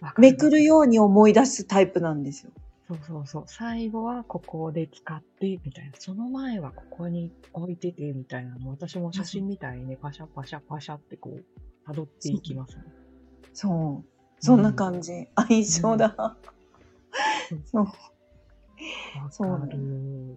[0.00, 2.50] わうめくるように思い出すタイプなんですよ。
[2.88, 3.44] そうそうそう。
[3.46, 5.92] 最後はここで使って、みたいな。
[5.98, 8.70] その前はここに置いてて、みたいなの。
[8.70, 12.84] 私も写真みたいにね、パシャパシャパシャってこう、辿っていきますね。
[13.52, 14.08] そう。
[14.38, 15.26] そんな感じ。
[15.34, 16.36] 相性だ。
[17.64, 17.86] そう。
[19.22, 20.36] わそうかる。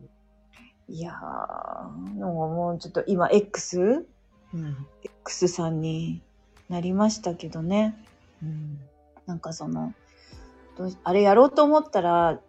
[0.88, 4.08] いやー、もうちょっと今 X?
[4.54, 4.88] うん。
[5.04, 6.21] X さんに
[6.67, 7.95] なりましたけどね。
[8.41, 8.80] うん。
[9.25, 9.93] なんかその、
[10.78, 12.39] どうあれやろうと思ったら、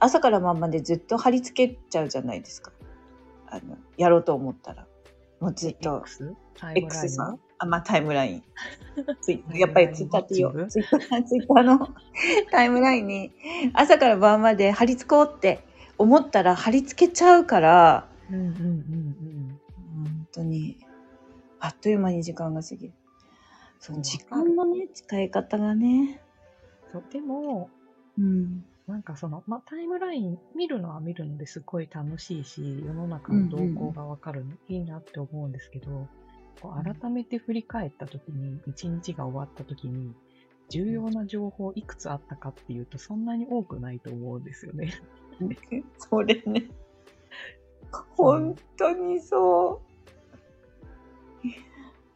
[0.00, 2.72] 朝から晩までずっと貼り付けちゃうじゃないですか。
[3.46, 4.86] あの、やろうと思ったら。
[5.40, 6.34] もうずっと、X?
[6.74, 7.40] X さん？
[7.58, 8.42] あ、まあタイムライン。
[9.20, 10.66] ツイやっぱりツイッターって言おう。
[10.68, 11.88] ツイッター、ツイッターの
[12.50, 13.32] タイムラインに、
[13.74, 15.64] 朝から晩まで貼り付こうって
[15.98, 19.60] 思ったら貼り付けちゃうから、うんうんうんうん。
[20.04, 20.78] 本当に、
[21.60, 22.92] あっという間に時間が過ぎる。
[23.80, 26.20] その時間のね、使い方がね。
[26.92, 27.70] そう、でも、
[28.18, 28.64] うん。
[28.88, 36.08] なんかその、まあ、タイムライン見るのは見るのですごい楽しいし、世の中の動向がわかるのいいなって思うんですけど、
[36.60, 40.12] こう改めて振り返った時に、一日が終わった時に、
[40.68, 44.92] 重要な情報いくつあったかっていうと、そんなに多くないと思うんですよね。
[45.96, 46.68] それね。
[48.16, 49.88] 本当にそう。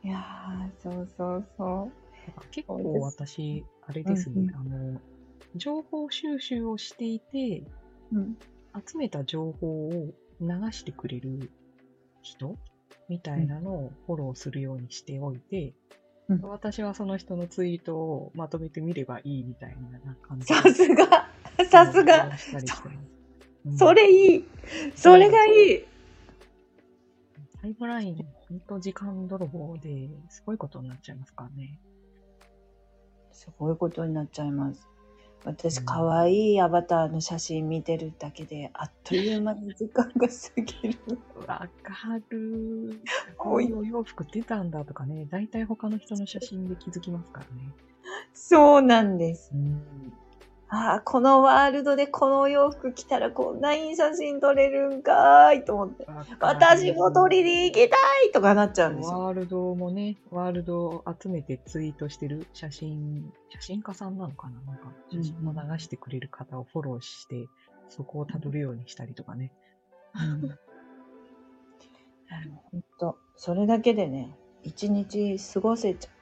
[0.05, 1.91] いやー、そうそうそ
[2.27, 5.01] だから結構私、あれですね、うんうんあの、
[5.55, 7.65] 情報収集をしていて、
[8.13, 8.19] う。
[8.19, 8.37] うん。
[8.87, 11.51] 集めた情報を流してくれる
[12.23, 12.57] 人
[13.09, 15.75] みたいなのをフォローするようにしておいて、
[16.29, 20.55] うん私はその人のツイートをまとめてみればいいみたいな感じで。
[20.55, 21.29] さすが、
[21.69, 22.31] さすが、
[23.77, 24.45] それいい。
[24.95, 25.85] それがいい。
[27.61, 31.79] タイムライン、ほんと時間泥棒ですごいことになっちゃいますからね。
[33.33, 34.89] すごいことになっちゃいます。
[35.45, 40.99] 私、うん可愛いアバターの写真見てるだけで、あっという間に時間が過ぎる。
[41.47, 43.01] わかる。
[43.37, 47.73] こういうお洋服出たんだとかね、大体他の人の写真で気づきますからね。
[48.33, 49.51] そうなんです。
[49.55, 50.13] うん。
[50.75, 56.07] ああ、このワールドでこのお洋服着たらこんないい写真撮れるんかーいと思って。
[56.41, 59.21] 私も撮りに行きたいとかなっちゃうんですよ。
[59.21, 67.49] ワールドもね、ワールドを集めてツイートしてる写真、写真家さんなのかななんか、写真を流してくれる方をフォローして、
[67.91, 69.53] そこをたどるようにしたりとかね。
[72.71, 76.22] 本当それだけでね、一日過ごせちゃう。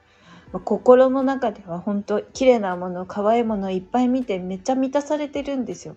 [0.53, 5.95] まあ心の中では本当綺麗なもの、可愛いものいっぱい見てめっちゃ満たされてるんですよ。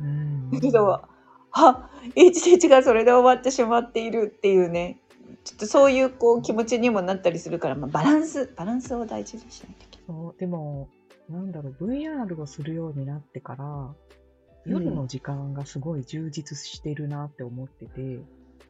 [0.00, 0.50] うん。
[0.50, 1.02] だけど、
[1.52, 5.00] あ、一日がそれで終わってしまっているっていうね、
[5.44, 10.06] ちょっとそういうこう気持ちにもなったりするから、まあ、バランス、バランスを大事にしないといけない。
[10.06, 10.88] そう、でも、
[11.28, 13.94] なんだろう、VR をするようになってから、
[14.66, 18.00] 夜の時間がすごい充実してるなって思ってて、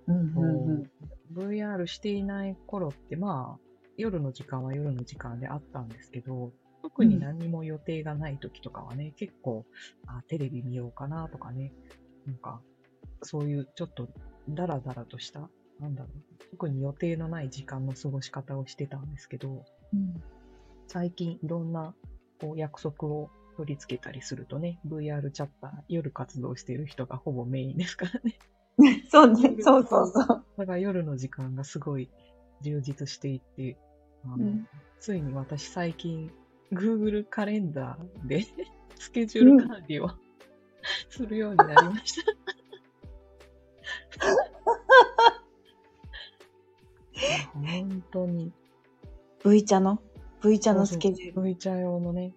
[0.06, 3.69] うんこう VR していない頃って、まあ、
[4.00, 9.64] 夜の時間は夜の時間であったんですけど、特に何にも予定がない時とかはね、結構
[10.06, 11.72] あ、テレビ見ようかなとかね、
[12.26, 12.60] なんか、
[13.22, 14.08] そういうちょっと
[14.48, 20.22] ダラダラとした、なんだろう、特に予定のない時間の過ごし方をしてたんですけど、うん
[20.92, 21.94] 最近いろんな
[22.40, 28.36] こう約束を取り付けたりするとね、VR チャッター、夜活動している人がほぼメインですからね。
[29.08, 30.44] そうね、 そうそうそう。
[30.56, 32.10] だから夜の時間がすごい
[32.62, 33.78] 充実していて、
[34.24, 36.30] あのうんついに私最近
[36.72, 38.44] Google カレンダーで
[38.96, 40.10] スケジュール管理を、
[41.08, 42.32] するようになりました。
[47.54, 48.52] 本当に。
[49.44, 50.02] V 茶の
[50.44, 51.42] ?V 茶のスケジュール。
[51.42, 52.34] V 茶用のね、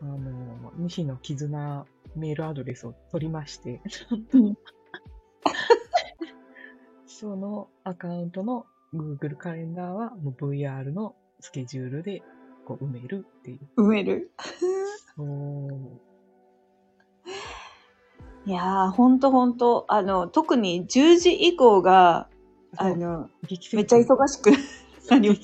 [0.00, 3.80] あの、西野絆メールアドレスを取りまして、
[4.32, 4.56] うん
[7.06, 12.22] そのアカウントの Google カレンダーはもう VR のスケジュールで
[12.66, 13.82] こう埋めるっていう。
[13.82, 14.30] 埋める？
[15.16, 16.00] そう。
[18.44, 22.28] いやー、ほんとほんと、あの、特に10時以降が、
[22.76, 23.30] あの、
[23.72, 24.50] めっちゃ忙しく
[25.10, 25.40] なり。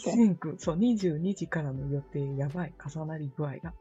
[0.59, 2.75] そう、22時からの予定、やばい。
[2.85, 3.73] 重なり具合が。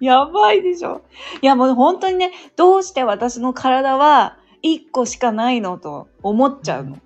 [0.00, 1.02] やばいでしょ。
[1.40, 6.94] いや、もう本当にね、どうして私の体は1個しかないのと思っちゃうの。
[6.94, 7.02] うん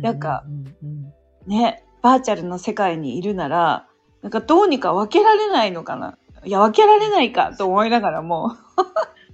[0.00, 1.14] なんか、うんうん
[1.46, 3.88] ね、バーチャルの世界にいるなら、
[4.22, 6.18] なんかどうにか分けられないのかな。
[6.44, 8.52] いや、分けられないかと思いながらも。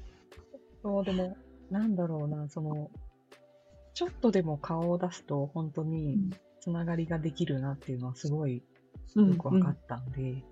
[0.83, 1.37] そう、でも、
[1.71, 2.91] なんだろうな、その、
[3.95, 8.63] ちょっとでも顔を出すと、本当につながりができるなっていうのはすごい
[9.17, 10.43] うんよく分かったんで、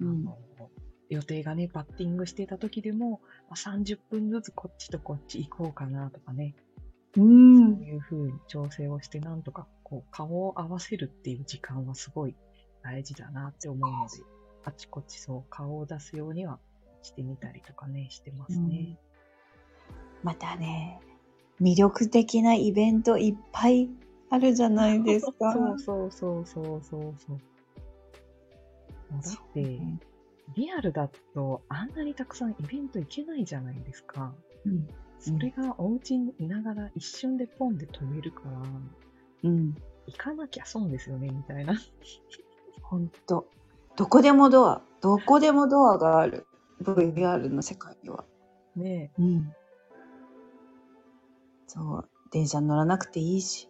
[0.00, 0.70] うんあの
[1.08, 6.71] 予定がね、バッティングしてた時でも、まあ30分ずつこっちとこっち行こうかなとかね、うん
[7.14, 12.34] そういう風に調整をして、なんとかこう顔を合わせるっていう時間はすごい
[12.82, 14.22] 大事だなって思うので、
[14.64, 16.58] あちこちそう顔を出すようには
[17.02, 18.98] してみたりとかね、してますね。
[20.22, 21.00] またね、
[21.60, 23.90] 魅力的なイベントいっぱい
[24.30, 25.52] あるじゃないですか。
[25.52, 27.40] そうそうそうそうそうそう
[29.12, 29.80] だって、
[30.54, 34.34] リアルだとあんなにたくさんイベント行けないじゃないですか。
[34.64, 34.88] うん。
[35.22, 38.62] それがお家にいながら一瞬でポンで飛べるから、
[39.44, 39.76] うん。
[40.06, 41.74] 行かなきゃ損ですよね、みたいな。
[42.82, 43.46] ほんと。
[43.96, 44.82] どこでもドア。
[45.00, 46.46] どこでもドアがある。
[46.82, 48.24] VR の世界には。
[48.74, 49.52] ねうん。
[51.68, 52.08] そう。
[52.32, 53.68] 電車乗らなくていいし。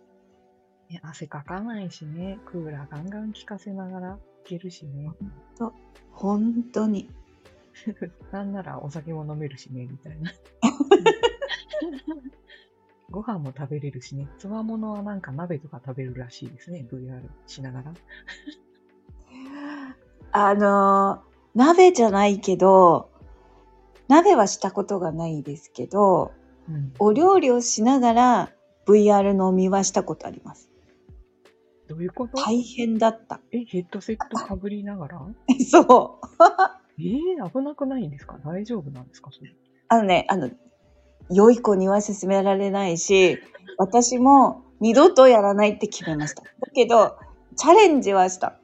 [0.90, 5.10] え、汗かかないしね、クーラーガンガン効かせながら行けるしね。
[6.12, 7.10] 本当に。
[8.32, 10.32] なんならお酒も飲めるしね、みたいな。
[13.10, 14.28] ご飯も食べれるしね。
[14.38, 17.92] つわものはなんか鍋とか食べるらしいですね、VR しながら。
[20.32, 23.10] あのー鍋じゃないけど、
[24.08, 26.32] 鍋はしたことがないですけど、
[26.66, 26.94] うん。
[26.98, 28.52] お料理をしながら
[28.86, 30.70] VR 飲みはしたことあります。
[31.88, 32.40] どういうこと？
[32.40, 33.40] 大変だった。
[33.50, 35.20] え、ヘッドセットかぶりながら？
[35.70, 36.26] そう。
[36.98, 38.38] えー、危なくないんですか？
[38.42, 39.30] 大丈夫なんですか？
[39.30, 39.54] それ。
[39.88, 40.48] あのね、あの、
[41.32, 43.38] 良い子には勧められないし、
[43.78, 46.42] 私も二度とやらないって決めました。
[46.42, 47.16] だけど、
[47.56, 48.58] チャレンジはした。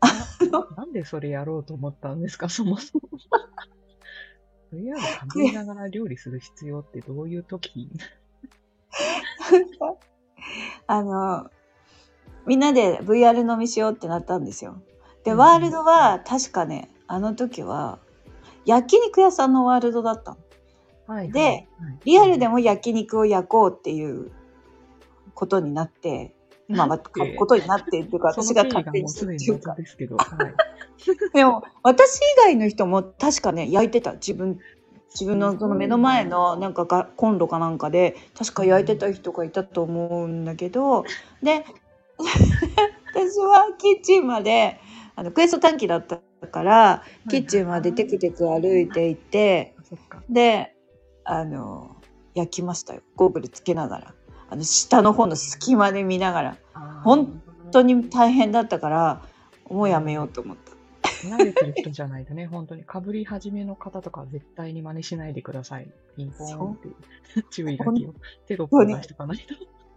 [0.76, 3.08] なんでそれやろうと思ったんですかそもそも。
[4.72, 7.90] VR かぶりながら料理する必要ってどういう時？
[10.86, 11.50] あの、
[12.46, 14.82] みんなで VR 飲みしようってなったんですよ。
[15.24, 17.98] で、うんワールドは確かね、あの時は
[18.64, 20.38] 焼肉屋さんのワールドだったの。
[21.08, 21.66] はいではい
[22.04, 24.30] リアルでも焼肉を焼こうっていう
[25.34, 26.34] ことになって、
[26.68, 29.82] まあ、まなんてことになってっていうか、そ私が勝手にうするっていうか謎。
[29.82, 30.26] ですけど、はい。
[31.32, 34.14] でも、私以外の人も確かね、焼いてた。
[34.14, 34.58] 自分、
[35.10, 41.04] 自分のその目の前のなんかがコンロかなんかで、確か焼いてた人がいたと思うんだけど、
[41.42, 41.64] で、
[43.14, 44.80] 私はキッチンまで、
[45.14, 46.18] あの、クエスト短期だった
[46.48, 49.74] から、キッチンまでテクテク歩いていって。
[50.28, 50.74] で、
[51.30, 51.94] あの、
[52.34, 53.02] 焼きましたよ。
[53.14, 54.14] ゴーグルつけながら。
[54.48, 56.56] あの、下の方の隙間で見ながら。
[57.04, 59.22] 本本当に大変だったから、
[59.68, 60.72] もうやめようと思った。
[61.28, 65.90] 慣れてる人じゃないとね、本当にかぶり始めの方とかは絶対に真似しないでください。
[66.16, 68.14] ピンポーンっていう注意書きを
[68.46, 69.54] テロップを出しかないと。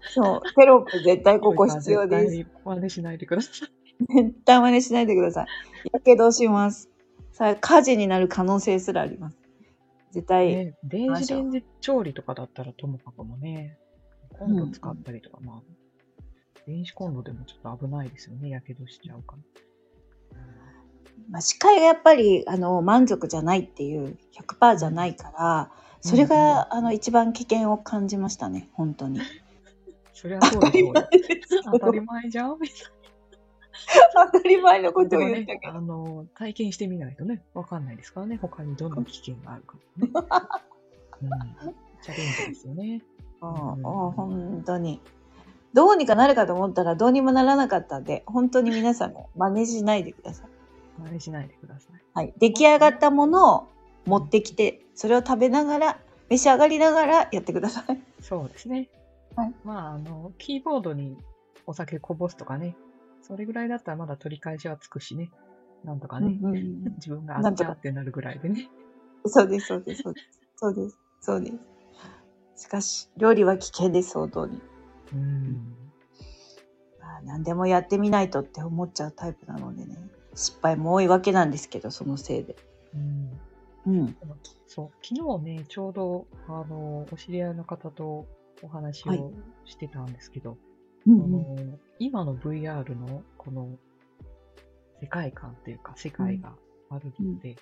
[0.10, 2.32] そう、テロップ絶対ここ必要です。
[2.32, 4.14] 絶対に真似しないでください。
[4.24, 5.47] 絶対真似しないでください。
[5.93, 6.89] やけどします。
[7.32, 9.41] さあ、火事になる可能性すらあります。
[10.12, 13.78] 絶対、ね、電子レンジ調理とかだったらともかくもね、
[14.38, 15.62] コンロ使ったりとか、まあ、
[16.68, 19.41] 電子コンロでもちょっと危ないですよね、やけどしちゃうから。
[21.30, 29.22] まあ、視界がやっぱり、あの、満足じゃないっていう、100%じゃないから、それが、あの、一番危険を感じましたね、本当に。
[30.14, 30.93] そりゃそうでしょうよ。
[31.72, 33.01] 当たり前じゃんみたい
[34.32, 35.74] 当たり前のことを言ったけど。
[35.74, 40.09] あの、体験してみないとね、わかんないですからね、他にどんな危険があるか、ね。
[41.24, 41.76] うん。
[42.01, 43.01] チャレンジですよね。
[43.39, 45.01] もう、うん本当に。
[45.74, 50.49] どうにかなるかと思ったらどうにもならなかったんで、本当に皆さんも真似しないでください。
[51.01, 52.01] 真似しないでください。
[52.13, 52.34] はい。
[52.38, 53.67] 出来上がったものを
[54.05, 55.99] 持ってきて、それを食べながら、
[56.30, 57.99] 召し上がりながらやってください。
[58.22, 58.89] そうですね。
[59.36, 61.17] はいまあ、あの、キーボードに
[61.65, 62.76] お酒こぼすとかね、
[63.22, 65.32] それぐらいだったらまだ取り返しはつくしね。
[65.84, 66.38] なんとかね。
[66.41, 68.69] うんうんうん自分があっちゃってなるぐらいでね。
[69.26, 70.41] そうです、そうです、そうです。
[70.55, 71.51] そうです、そうで
[72.55, 72.63] す。
[72.63, 74.61] しかし、料理は危険です、相当に。
[75.13, 75.53] うん。
[76.99, 79.97] まあ、何でもやってみないとって思っちゃうタイプなのでね。
[80.36, 82.55] 失敗も多いわけなんですけど、そのせいで。
[82.93, 83.39] うん。
[83.88, 84.15] うん。
[84.67, 88.28] そう、昨日ね、ちょうど、あの、お知り合いの方と
[88.61, 89.34] お話はいを
[89.65, 90.57] してたんですけど、
[91.08, 93.70] うんこの今の VR のこの
[95.02, 96.54] 世界観っていうか世界が
[96.89, 97.56] あるので、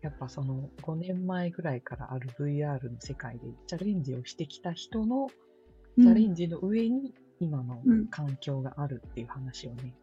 [0.00, 5.28] やっぱその5年前ぐらいからある VR の世界でチャレンジをしてきた人の
[5.98, 8.06] チャレンジの上に今のうん。
[8.06, 9.94] 環境があるっていう話をね、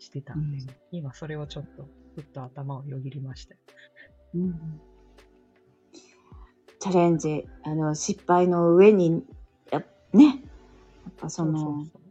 [0.00, 0.66] してたんで、うん。
[0.90, 3.54] 今それをちょっとふっと頭をよぎりました。
[3.54, 3.60] よ。
[4.34, 4.80] うん。
[6.80, 9.24] チャレンジ、あの、失敗の上に、
[9.70, 10.32] やね、や
[11.10, 12.01] っぱその、ううそう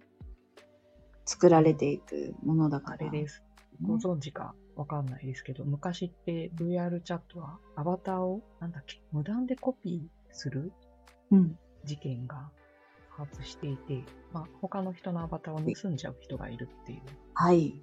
[1.31, 3.07] 作られていくものだから。
[3.07, 3.41] あれです。
[3.81, 4.53] ご存知か？
[4.75, 10.73] わかんないですけど、昔って VR チャットはアバターを、なんだっけ、無断でコピーする
[11.31, 11.57] うん。
[11.85, 12.49] 事件が
[13.17, 14.03] 多発していて、
[14.33, 17.01] まあ、他の人のアバターを盗んじゃう人がいるっていう
[17.33, 17.73] はい。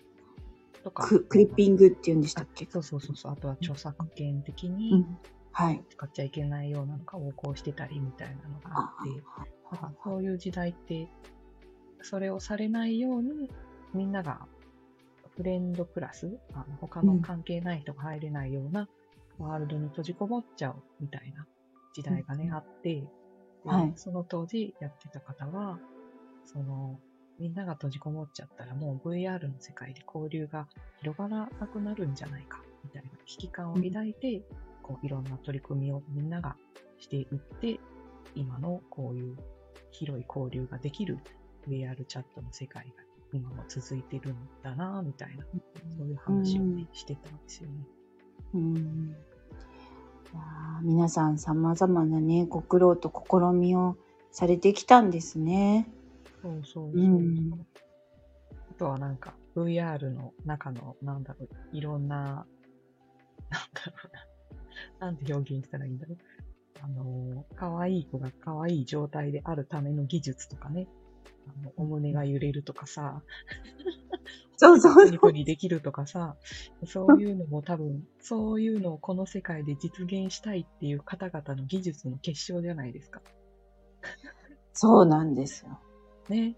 [0.85, 1.07] とか。
[1.07, 2.67] ククリッピングって言うんでしたっけ？
[2.71, 3.33] そうそうそうそう。
[3.33, 5.19] あとは著作権的うにん。
[5.53, 5.83] はい。
[5.89, 9.11] 使っちゃいけないようなのが横行してたりみたいなのがあって、
[9.83, 11.09] なんかそういう時代って、
[12.03, 13.51] それをされないように、
[13.95, 14.47] みんなが
[15.37, 18.89] フレンドプラス、あの他の関係ない人が入れないような
[19.39, 21.47] ワールドに閉じこもっちゃうみたいな
[21.95, 22.55] 時代がね、うん。
[22.55, 23.07] あって、で
[23.65, 23.93] はい。
[23.97, 25.79] その当時やってた方は、
[26.45, 26.99] その、
[27.39, 30.67] みんなが閉じこもっちゃったらもう VR の世界で交流が
[31.01, 34.43] 広がらなくなるんじゃないか、みたいな危機感を抱いて、
[34.83, 36.57] こういろんな取り組みをみんなが
[36.99, 37.79] していって、
[38.35, 39.37] 今のこういう
[39.93, 41.19] 広い交流ができる
[41.69, 42.93] VR チャットの世界が
[43.33, 45.45] 今も続いてるんだなみたいな、
[45.97, 47.75] そういう話をね、してたんですよね。
[48.55, 48.77] うん。
[48.77, 48.81] い
[50.35, 53.97] やー皆さん様々なね、ご苦労と試みを
[54.31, 55.89] されてきたんですね。
[56.43, 56.93] そうそうそう。
[56.95, 57.66] うん
[58.71, 62.47] あとはなんか VR の中の、なんだろう、いろんな、なんだ
[63.87, 64.12] ろう
[65.01, 65.07] な。
[65.09, 66.19] なんて表現したらいいんだろう。
[66.81, 70.87] あの、可愛い子が可愛い状態であるための技術とかね。
[71.77, 73.23] お胸が揺れるとかさ、
[74.57, 76.37] そうそうニコニコにできるとかさ、
[76.87, 83.21] そういうのも多分、そういうのをこの世界で実現したいっていう方々の技術の結晶じゃないですか。
[84.73, 85.79] そうなんですよ。
[86.29, 86.57] ね。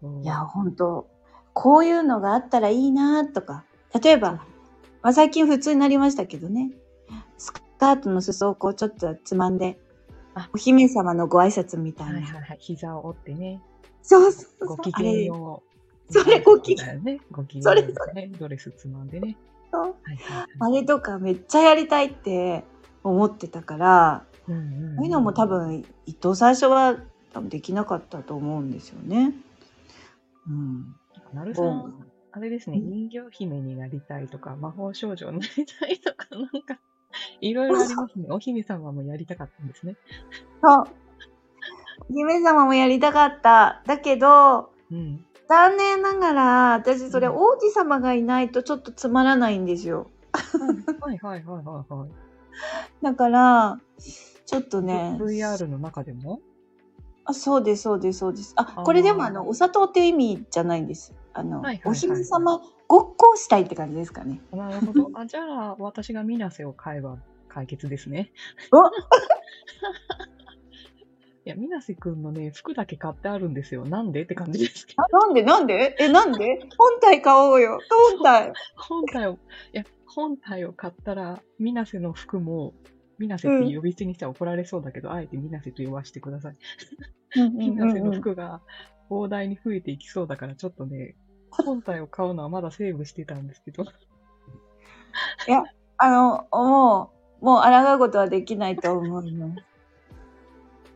[0.00, 1.08] そういや、本当
[1.54, 3.64] こういうのがあったらいいなとか、
[4.02, 4.32] 例えば、
[5.02, 6.70] まあ、最近普通になりましたけどね、
[7.38, 9.78] スカートの裾をこうちょっとつまんで
[10.36, 12.12] あ、お姫様のご挨拶みたいな。
[12.14, 12.58] はいはいはい。
[12.60, 13.62] 膝を折ってね。
[14.06, 14.68] そうそうそう。
[14.68, 15.62] ご機あれ嫌よ
[16.08, 16.12] う。
[16.12, 17.20] それご機嫌だよね。
[17.32, 18.30] ご機嫌それようね。
[18.38, 19.36] ドレスつまんでね。
[19.72, 20.46] そうはいはいはい。
[20.60, 22.64] あれとかめっちゃやりたいって
[23.02, 26.96] 思ってたから、うんうんうんそういうのも多分、伊藤最初は
[27.32, 29.34] 多分できなかったと思うんですよね。
[30.48, 30.94] うん。
[31.34, 36.78] なるさうんん、あれですね、うん人形姫になりたいとか、魔法少女になりたいとか、なんか、
[37.40, 38.26] いろいろありますね。
[38.30, 39.96] お姫様もやりたかったんですね。
[40.62, 40.86] そう。
[42.00, 43.82] お姫様もやりたかった。
[43.86, 45.24] だけど、うん。
[45.48, 50.10] 残念ながら、私それうん王子様がいないとちょっとつまらないんですよ。
[51.00, 52.10] はいはいはいはいはい。
[53.02, 53.80] だから、
[54.44, 55.16] ちょっとね。
[55.20, 56.40] VR の中でも？
[57.24, 58.52] あ、そうです、そうです、そうです。
[58.56, 61.14] あ、これでもあの、お砂糖っていう意味じゃないんです。
[61.32, 64.40] あの、お姫様ごっこをしたいって感じですかね。
[64.52, 65.10] なるほど。
[65.14, 67.18] あ、じゃあ、私がミナセを買えば
[67.48, 68.32] 解決ですね。
[68.72, 68.90] お
[71.46, 73.84] いや、ミナセくんのね、服だけ買ってあるんですよ。
[73.84, 75.04] なんでって感じですけど。
[75.04, 75.44] あ、なんで？
[75.44, 75.94] なんで？
[76.00, 76.58] え、なんで？
[76.76, 77.78] 本体買おうよ。
[78.12, 78.52] 本体。
[78.76, 79.36] 本体を、い
[79.72, 82.74] や、本体を買ったら、ミナセの服も、
[83.20, 86.56] ミナセって呼び捨てにしては怒られそうだけど、あえてミナセと呼ばせてください。
[87.50, 88.60] ミナセの服が
[89.08, 91.14] 膨大に増えていきそうだから、ちょっとね、
[91.50, 93.84] 本体を買うのはまだセーブしてたんですけど。
[95.98, 99.62] あの、もう、もう抗うことはできないと思います。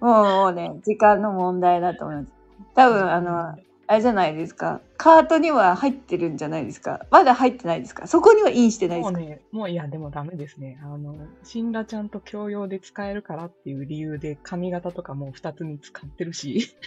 [0.00, 2.28] もう、もうね、時間の問題だと思います。
[2.74, 4.80] 多分、あの、あれじゃないですか。
[4.96, 7.06] カートには入ってるんじゃないですか。
[7.10, 8.06] まだ入ってないですか。
[8.06, 9.18] そこにはインしてないですか。
[9.18, 10.78] もうね、もういや、でもダメですね。
[10.84, 16.68] あの、シンラちゃんと共用で使えるからっていう理由で髪型とかもう二つに使ってるし。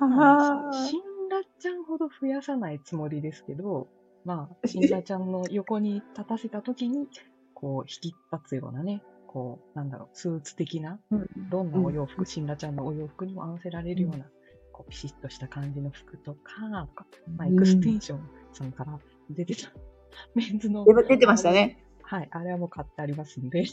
[0.00, 3.88] あーシンラちゃんほど増やさないつもりですけど、
[4.24, 7.08] まあ、シンラちゃんの横に立たせたときに、
[7.54, 14.26] こう、引き立つようなね、こう、なんだろう、スーツ的な、うんどんなお洋服、シンラちゃんのお洋服にも合わせられるような、
[14.72, 17.06] こう、ピシッとした感じの服とか、とか、
[17.36, 18.98] まあ、エクステンションさんから
[19.30, 19.72] 出てた、
[20.34, 20.84] メンズの。
[20.84, 21.84] 出出てましたね。
[22.02, 23.64] はい、あれはもう買ってありますんで。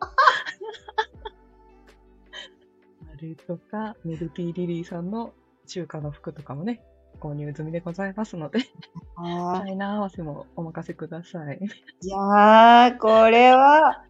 [0.00, 0.14] あ
[3.20, 5.34] れとか、メルティーリリーさんの
[5.66, 6.84] 中華の服とかもね、
[7.20, 8.70] 購入済みでございますので、チ
[9.16, 11.58] あャイナ合わせもお任せください。
[12.02, 14.04] いやー、これは、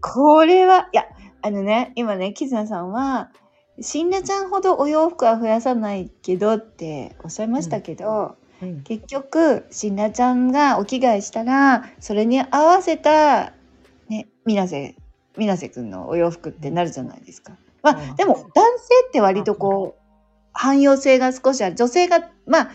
[0.00, 1.04] これは、いや、
[1.42, 3.30] あのね、今ね、キズナさんは、
[3.80, 13.52] シンラちゃんほどお洋服は増やさないけどっておっしゃいましたけど、うん、結局、シンラちゃんがお着替えしたら、それに合わせた、
[14.08, 14.94] ね、みなせ、
[15.36, 17.56] みなせくんのお洋服ってなるじゃないですか。
[17.82, 18.44] まあ、でも、男
[18.78, 20.03] 性って割とこう、
[20.54, 21.76] 汎用性が少しある。
[21.76, 22.70] 女性が、まあ、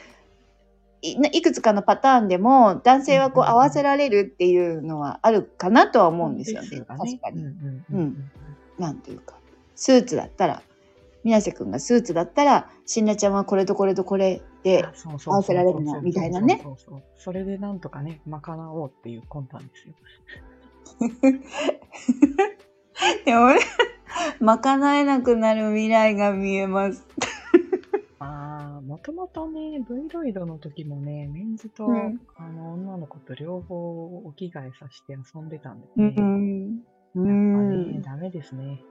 [1.02, 6.82] いいくつかのパターンでも、男性はこう合わせられるっていうのはあるかなとは思うんですよね。
[6.82, 7.44] 確かに。
[7.44, 8.32] うん
[8.78, 9.36] なんていうか。
[9.76, 10.62] スーツだったら、
[11.24, 14.86] みなせくんがスーツだったら、しんなちゃんはこれとこれとこれで
[15.26, 16.66] 合わせられるなみたいなね
[17.18, 19.94] それでなんとかね、賄おうっていう魂胆ですよ。
[23.26, 23.60] でもね、
[24.42, 27.06] 賄えなくなる未来が見えます。
[28.20, 36.10] まあ、もともとね、V ロイドの時もね、メンズと、うんあの女の子と両方お着替えさせて遊んでたんですうね。
[36.22, 36.84] ん。
[37.16, 38.02] うやっぱね、ん。
[38.02, 38.82] ダメですね。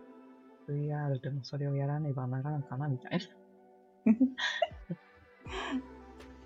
[0.68, 3.18] VR でもそれをやらねばならんかな、みたい
[4.06, 4.14] な。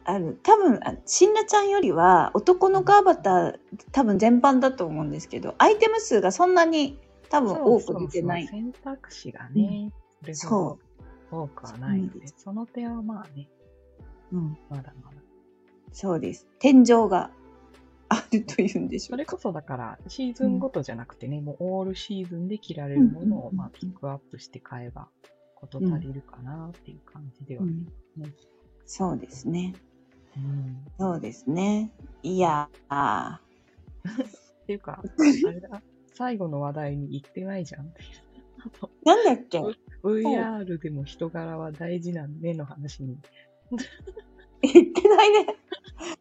[0.04, 3.58] あの、多分、あしんなちゃんよりは男の子アバター
[3.92, 6.98] 多分全般だと思うんですけど、アイテム数がそんなに
[7.30, 8.48] 多分多く出てない。
[8.48, 10.78] そうそうそう選択肢がね、それほど
[11.32, 13.48] 多くはないので、その点はまあね、
[14.32, 15.16] うん、まだまだ。
[15.92, 16.46] そうです。
[16.58, 17.30] 天井が
[18.08, 19.08] あるというんでしょか。
[19.10, 25.08] そうれこそだから、シーズンごとじゃなくてね、もうオールシーズンで着られるものを、うんまあ、ピックアップして買えば、
[25.54, 27.62] こと足りるかなっていう感じでは。
[27.64, 27.86] うん
[28.84, 29.74] そうですね。
[30.36, 31.92] うんそうですね。
[32.22, 33.36] いやー。
[34.64, 35.02] っていうか、
[35.46, 35.82] あれだ、
[36.14, 37.92] 最後の話題に行ってないじゃん
[39.04, 39.60] なんだっけ？
[40.03, 43.18] VR でも人柄は大事なんねの話に。
[44.62, 45.46] 言ってないね。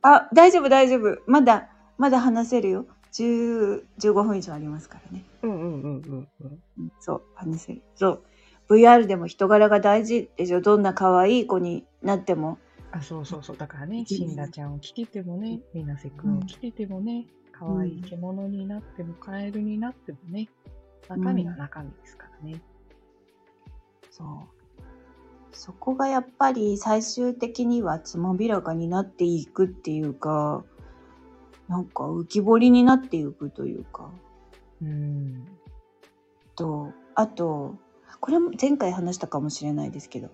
[0.01, 1.21] あ、大丈夫大丈夫。
[1.27, 2.85] まだ、まだ話せるよ。
[3.11, 5.25] 10 15分以上ありますからね。
[5.43, 6.01] うんうんうんうん
[6.41, 6.61] うん。
[6.79, 7.81] うんそう、話せる。
[7.95, 8.23] そう。
[8.69, 10.61] VR でも人柄が大事でしょ。
[10.61, 12.57] どんな可愛い子になっても。
[12.91, 13.57] あ、そうそうそう。
[13.57, 20.49] だからね、うんシンラちゃんを着ててもね、みなせくんを着ててもね、可愛い獣になっても、カエルになってもね、
[21.09, 22.61] 中身は中身ですからね。
[24.11, 24.27] そう。
[25.53, 30.63] そこがやっぱり最終的にはつまびらかになっていくっていうか、
[31.67, 34.11] なんか浮き彫りになっていくというか。
[34.81, 35.45] うん。
[36.55, 37.75] と、あと、
[38.19, 40.29] これも前回話したかもしれないですけど、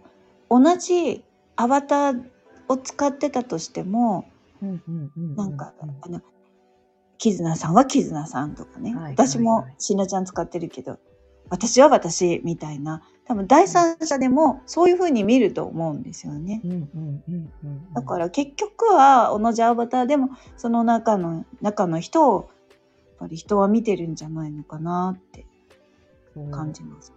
[0.50, 1.24] 同じ
[1.56, 2.24] アバター
[2.68, 4.28] を使ってたとしても、
[4.62, 5.36] うんうんうんうん。
[5.36, 6.22] なんか、うんあの、
[7.18, 10.98] キズナさんはキズナさんとかね、はい私もはいはいシナちゃん使ってるけど、
[11.50, 16.62] 私は私みたいな、多分第三者でもそういう風に見ると思うんですよね。
[16.64, 17.94] うんうんうんうんうん。
[17.94, 22.50] だから結局は同じアバターでもその中の中の人を
[23.08, 25.46] やっぱり人は見てるんじゃないのかなって
[26.52, 27.14] 感じます。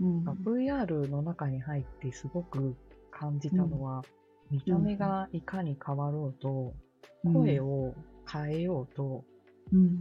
[0.00, 2.74] うん、VR の中に入ってすごく
[3.10, 4.02] 感じたのは、
[4.50, 6.72] 見た目がいかに変わろうと、
[7.34, 7.94] 声を
[8.26, 9.24] 変えようと、
[9.74, 10.00] うん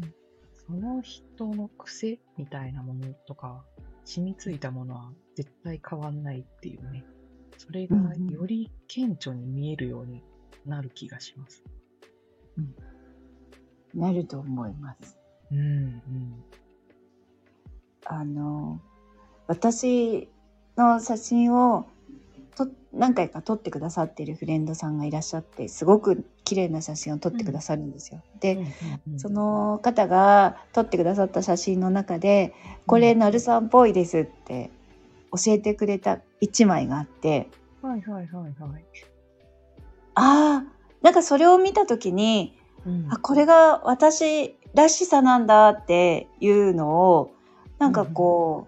[0.70, 3.64] その人の癖みたいなものとか、
[4.10, 7.05] 染みついたものは絶対変わんないっていうね。
[7.57, 10.24] それがうんより顕著に見えるように
[10.66, 11.64] なる気がします。
[13.93, 15.18] なると思います。
[15.51, 16.43] うんうん。
[18.05, 18.82] あの
[19.45, 20.28] 私
[20.76, 21.86] の写真を
[22.55, 28.24] と何回か撮ってくださっているフレンドさんがいらっしゃってすごく綺麗な写真を撮ってくださるんですよ。
[28.39, 28.68] で、うんうん
[29.14, 29.20] うん。
[29.20, 32.56] そ、の方が撮ってくださった写真の中で
[32.88, 34.72] 「これなるさんっぽいです」って
[35.32, 37.50] 教えてくれた一枚があって。
[37.84, 38.86] はいはいはいはい。
[40.16, 40.66] ああ
[41.04, 43.08] なんかそれを見た時にうん。
[43.12, 47.32] あこれが私らしさなんだっていうのを
[47.78, 48.68] なんかこ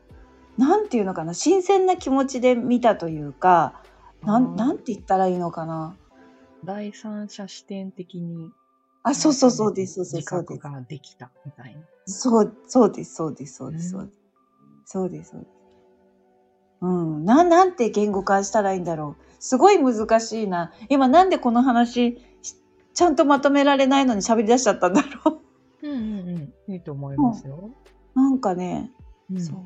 [0.58, 3.82] う、なんていうのかな新鮮な気持ちで見たというか
[4.22, 5.96] なんなんて言ったらいいのかな
[6.64, 8.52] 第三者視点的に
[9.04, 10.60] あそうそうそうですそうそう自そうです。
[10.60, 11.82] 覚ができたみたいな。
[12.06, 14.16] そうそうですそうですそうですうんそうです。
[14.86, 15.62] そうですそうです。
[16.82, 17.26] うん。
[17.26, 19.24] なんなんて言語化したらいいんだろう。
[19.40, 20.72] すごい難しいな。
[20.90, 22.56] 今なんでこの話し
[22.94, 25.42] ちゃんとまとめられないのに喋り出しちゃったんだろ
[25.82, 25.88] う。
[25.88, 26.74] うんうんうん。
[26.74, 27.72] いいと思いますよ。
[28.14, 28.92] なんかね
[29.32, 29.42] うん。
[29.42, 29.58] そう。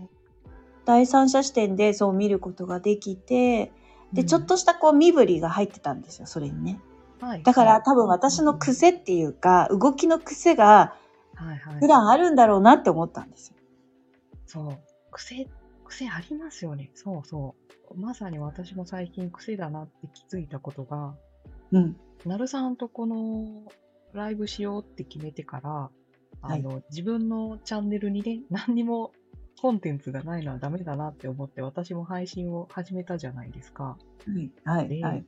[0.85, 3.71] 第三者視点でそう見ることができて
[4.15, 6.79] で、うんちょっとしたこう身振りが入ってたんですよそれにね
[7.21, 10.95] はいだから多分私の癖っていうか動きの癖が
[11.35, 11.79] はいはい。
[11.79, 13.55] 普段あるんだろうなって思ったんですよ。
[14.45, 14.77] そう。
[15.11, 15.47] 癖、
[15.85, 16.91] 癖ありますよね。
[16.95, 17.55] そうそ
[17.91, 17.99] う。
[17.99, 21.15] まさに私も最近癖だなって気づいたことが、
[21.71, 21.97] うん。
[22.25, 23.63] なるさんとこの
[24.13, 25.89] ライブしようって決めてから、
[26.41, 29.11] あの、自分のチャンネルにね、何にも
[29.61, 33.97] コンテンツがないのはダメだなって思って、私も配信を始めたじゃないですか。
[34.63, 34.89] はい。
[34.89, 35.25] で、はい。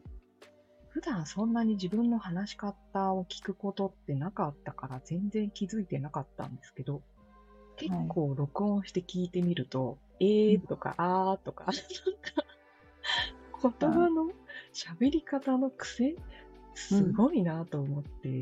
[0.89, 7.01] 普段そんなに自分の話し方を聞くことってなかったから全然気づいてなかったんですけど、
[7.75, 14.32] 結構録音して聞いてみると、えーとかあーとか、 なんか言葉の
[14.73, 16.15] 喋り方の癖
[16.73, 18.41] すごいなと思って、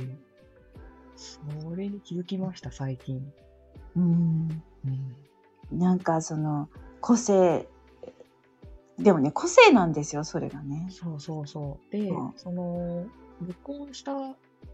[1.16, 3.32] それに気づきました、最近。
[3.96, 4.64] うん。
[4.86, 5.16] うん、
[5.72, 6.70] なんかその
[7.02, 7.68] 個性、
[8.98, 10.88] でもね、個性なんですよ、それがね。
[10.90, 11.92] そうそうそう。
[11.92, 13.06] で、うんその、
[13.42, 14.14] 録音した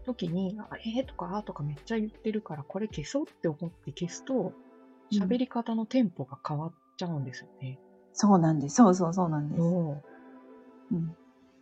[0.04, 4.52] 時に、あえーとかあーとかめっちゃ言ってるから、これ消そうって思って消すと、
[5.12, 7.78] 喋り方のテンポが変わっちゃうんですよね。
[8.12, 8.76] そうなんです。
[8.76, 9.60] そうそうそうなんです。
[9.60, 11.08] うん。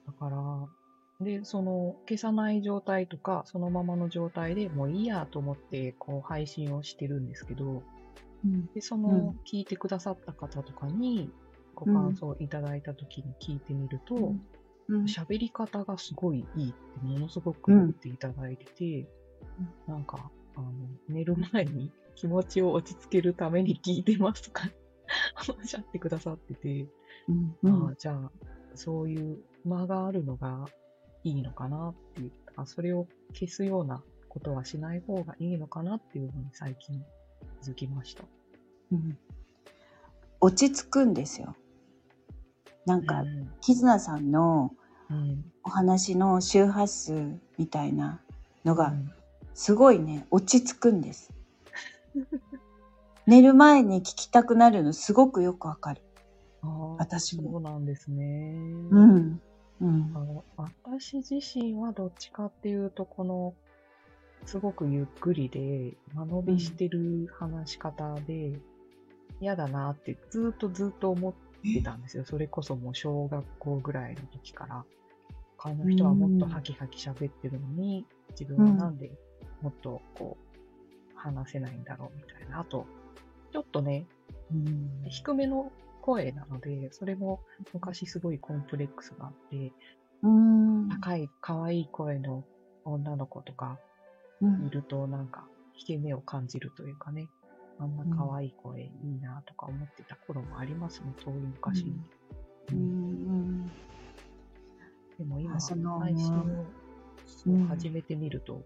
[0.06, 7.82] だから、で、その、消さない状態とか、そのままの状態でもういいやと思って、こう、配信をしてるんですけど、
[8.44, 8.66] うん。
[8.74, 11.32] で、その、聞いてくださった方とかに、
[11.74, 14.34] ご感想いただいたときに聞いてみると、
[14.88, 15.04] うん。
[15.04, 19.08] 喋り方がすごいいいってものすごく言っていただいてて、
[19.86, 20.72] なんか、あの、
[21.08, 24.68] 寝る前に気持ちを落ち着けるために聞いてますとか？
[25.48, 26.88] おっしゃってくださってて、
[27.28, 27.56] うん。
[27.62, 27.86] うん。
[27.88, 28.32] ああ、じゃあ、
[28.74, 30.68] そういう間があるのが
[31.24, 37.04] いいのかなっていう、あそれを消すようなことはしない方がいいのかなっていうのに最近気
[37.62, 38.24] づきました。
[38.92, 39.18] うん
[40.42, 41.54] 落ち着くんですよ。
[42.86, 44.72] なんかう、んキズナさんの
[45.10, 48.20] うんお話の周波数みたいな
[48.64, 49.10] のがうん
[49.54, 51.32] すごいね、落ち着くんです。
[53.26, 56.02] 寝る前に聞きたくなるのすごくよくわかる。
[56.98, 58.54] 私もそうなんですね。
[58.90, 59.40] うん。
[59.80, 60.42] うん
[60.82, 63.54] 私自身はどっちかっていうと、この、
[64.46, 68.58] すごくゆっくりで、間延びしてる話し方で、
[69.40, 71.32] 嫌だなってずっとずっと思っ
[71.74, 72.24] てたんですよ。
[72.24, 74.84] それこそもう小学校ぐらいの時から。
[75.56, 79.12] 他の人はもっとハキハキ喋ってるのに、自分はなんで
[79.60, 82.60] もっとこう、話せないんだろうみたいな。
[82.60, 82.86] あと、
[83.52, 84.06] ちょっとね、
[84.50, 85.70] うん低めの
[86.00, 87.40] 声なので、それも
[87.74, 89.72] 昔すごいコンプレックスがあって、
[90.22, 90.88] うん。
[90.88, 92.42] 高い、可愛い声の
[92.84, 93.78] 女の子とか
[94.42, 97.28] うんいると、なんか、引け目を感じるというかね、
[97.78, 101.92] あんな可愛い声いいなとか思ってた頃もありますね、そういう昔に。
[102.72, 103.70] ううんん。
[105.18, 106.66] でも今、あその配信を
[107.46, 108.62] うん始めてみると、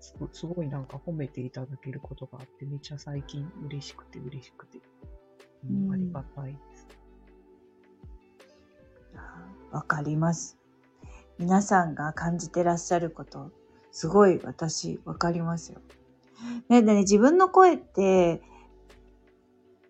[0.00, 4.78] すごすごいなんか褒めていただけることがあって、めっちゃ最近嬉しくて嬉しくて、
[5.70, 6.88] うんうんありがたいです。
[9.70, 10.58] わかります。
[11.38, 13.50] 皆さんが感じてらっしゃること、
[13.92, 15.80] すごい私わかりますよ。
[16.68, 18.42] ね、でね、自分の声って、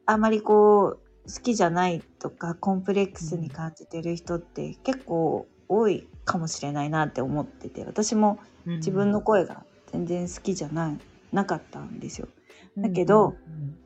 [0.05, 10.99] あまりこう、好きじゃないとか、コンプレックスに感じてる人って結構多いかもしれないなって思ってて、私も自分の声が全然好きじゃない、
[11.33, 12.29] なかったんですよ。
[12.77, 13.79] だけど、うん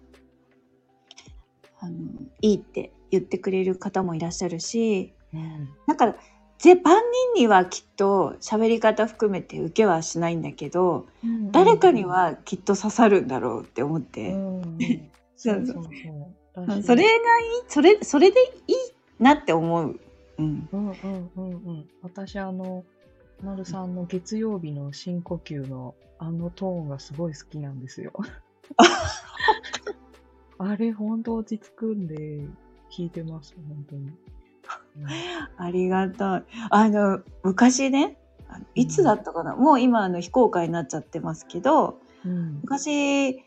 [1.78, 1.96] あの、
[2.40, 5.12] いいって言ってくれる方もいらっしゃるし、
[5.86, 6.16] だから、
[6.58, 7.02] ぜ万
[7.34, 17.02] 人にはきっと喋り方含めて受けはしないんだけど、うん誰かにはきっと刺さるんだろうって思っうて、んうんそれがいい、
[17.68, 18.76] それ、それでいい
[19.22, 20.00] なって思う。
[20.38, 20.68] うん。
[20.72, 21.88] うんうんうんうん。
[22.02, 22.84] 私、あの、
[23.42, 28.12] なるさんの月曜日の深呼吸のあのトーンがすごい好きなんですよ。
[30.58, 32.16] あれ、ほんと落ち着くんで、
[32.90, 34.10] 聞いてます、本当に。
[35.58, 36.44] ありがたい。
[36.70, 38.18] あの、昔ね、
[38.74, 42.60] いつだったかな、もう今あの非公開になっちゃってますけど、うん。
[42.62, 43.42] 昔、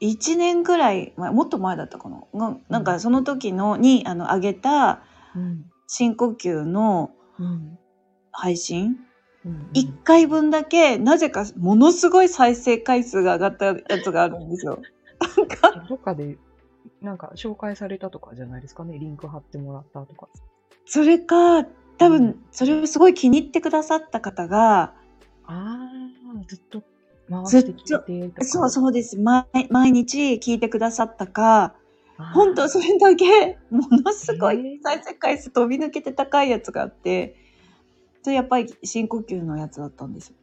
[0.00, 2.20] 1年ぐらい前もっと前だったかな？
[2.34, 5.02] がなんかその時のにあの上げた
[5.34, 5.64] うん。
[5.86, 7.78] 深呼吸のうん。
[8.32, 8.96] 配信？
[9.44, 9.70] うん。
[9.74, 14.80] 1回分だけなぜかものすごい再生回数が上がったやつがあるんですよ。
[15.36, 16.36] なんかどっかで、
[17.00, 18.98] なんか紹介されたとかじゃないですかね？
[18.98, 20.28] リンク貼ってもらったとか。
[20.86, 21.64] それか
[21.98, 22.44] 多分うん。
[22.50, 24.94] それをすごい気に入ってくださった方が
[25.44, 25.88] あ
[26.36, 26.82] あ、ずっと
[27.30, 28.44] 回して聞いてとか。
[28.44, 29.18] そうそうです。
[29.18, 31.74] 毎毎日聞いてくださったか
[32.34, 34.82] 本当それだけ ものすごへいー。
[34.82, 37.36] 再生回数飛び抜けて高いやつがあって
[38.22, 40.28] それやっぱり深呼吸のやつだったんです。
[40.30, 40.36] よ。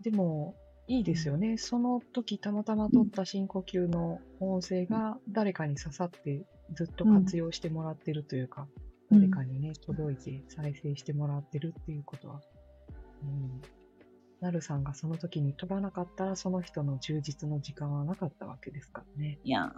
[0.00, 0.54] でも、
[0.86, 1.56] いいですよね。
[1.56, 6.44] その時たまたま撮った深呼吸の音声が誰かに刺さって
[6.74, 8.83] ずっと活用してもらってるというか、うん
[9.14, 12.40] 誰かにね、届いて再生してもらってるっていうことは、
[13.22, 13.62] うん。
[14.40, 19.38] なるさんがその時に撮らなかったら、その人の充実の時間はなかったわけですからね。
[19.44, 19.72] いや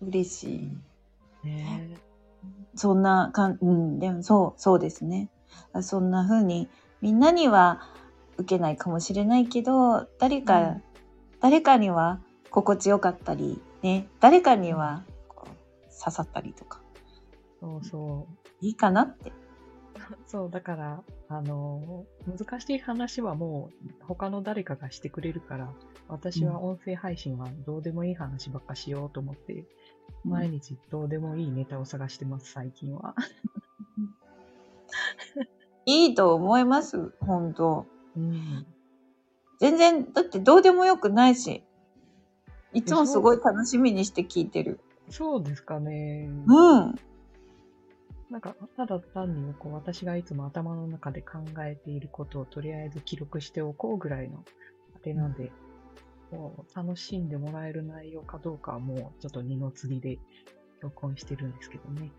[0.00, 0.54] ー嬉し
[1.44, 1.46] い。
[1.46, 1.96] ね
[2.74, 5.30] そんなかん、うん、でもそう、そうですね。
[5.82, 6.68] そんな風に、
[7.00, 7.82] みんなには
[8.38, 10.82] 受けないかもしれないけど、誰か、うん
[11.40, 12.20] 誰かには
[12.50, 15.04] 心地よかったり、ね、誰かには
[16.02, 16.80] 刺さったりとか、
[17.60, 18.48] そうそう。
[18.60, 19.32] いいかなって。
[20.26, 25.72] そう、だから、あの、難しい話はもう他の誰かがしてくれるから、
[26.08, 29.64] 私は音声配信はどうでもいい話ばっかしようと思って、
[30.24, 33.14] 毎日どうでもいいネタを探してます、最近は。
[35.86, 37.86] いいと思います、本当
[38.16, 38.66] うん。
[39.58, 41.64] 全然、だってどうでもよくないし、
[42.72, 44.80] いつもすごい楽しみにして聞いてる。
[45.08, 46.28] そうですかね。
[46.46, 46.94] うん。
[48.30, 54.44] なんか、ただ単にこう私がいつも頭の中で考えていることをとりあえず記録しておこうぐらいの
[54.94, 55.52] あれなんで、
[56.32, 60.18] もう楽しんでもらえる内容かどうかはもうちょっと二の次で
[60.80, 62.10] 録音してるんですけどね。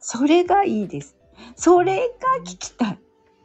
[0.00, 1.16] それがいいです。
[1.54, 2.98] それが聞きたい。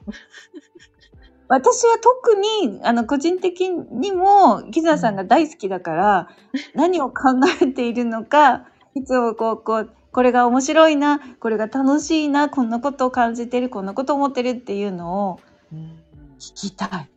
[1.49, 6.27] 私は特に、あの、個人的にも、キズナさんが大好きだから、
[6.75, 15.39] 何を考えているのか、いつもこう、こう、これが面白いな、これが楽しいな、こんなことを感じてる、こんなことを思ってるっていうのを
[15.71, 16.07] うん
[16.39, 17.09] 聞きたい。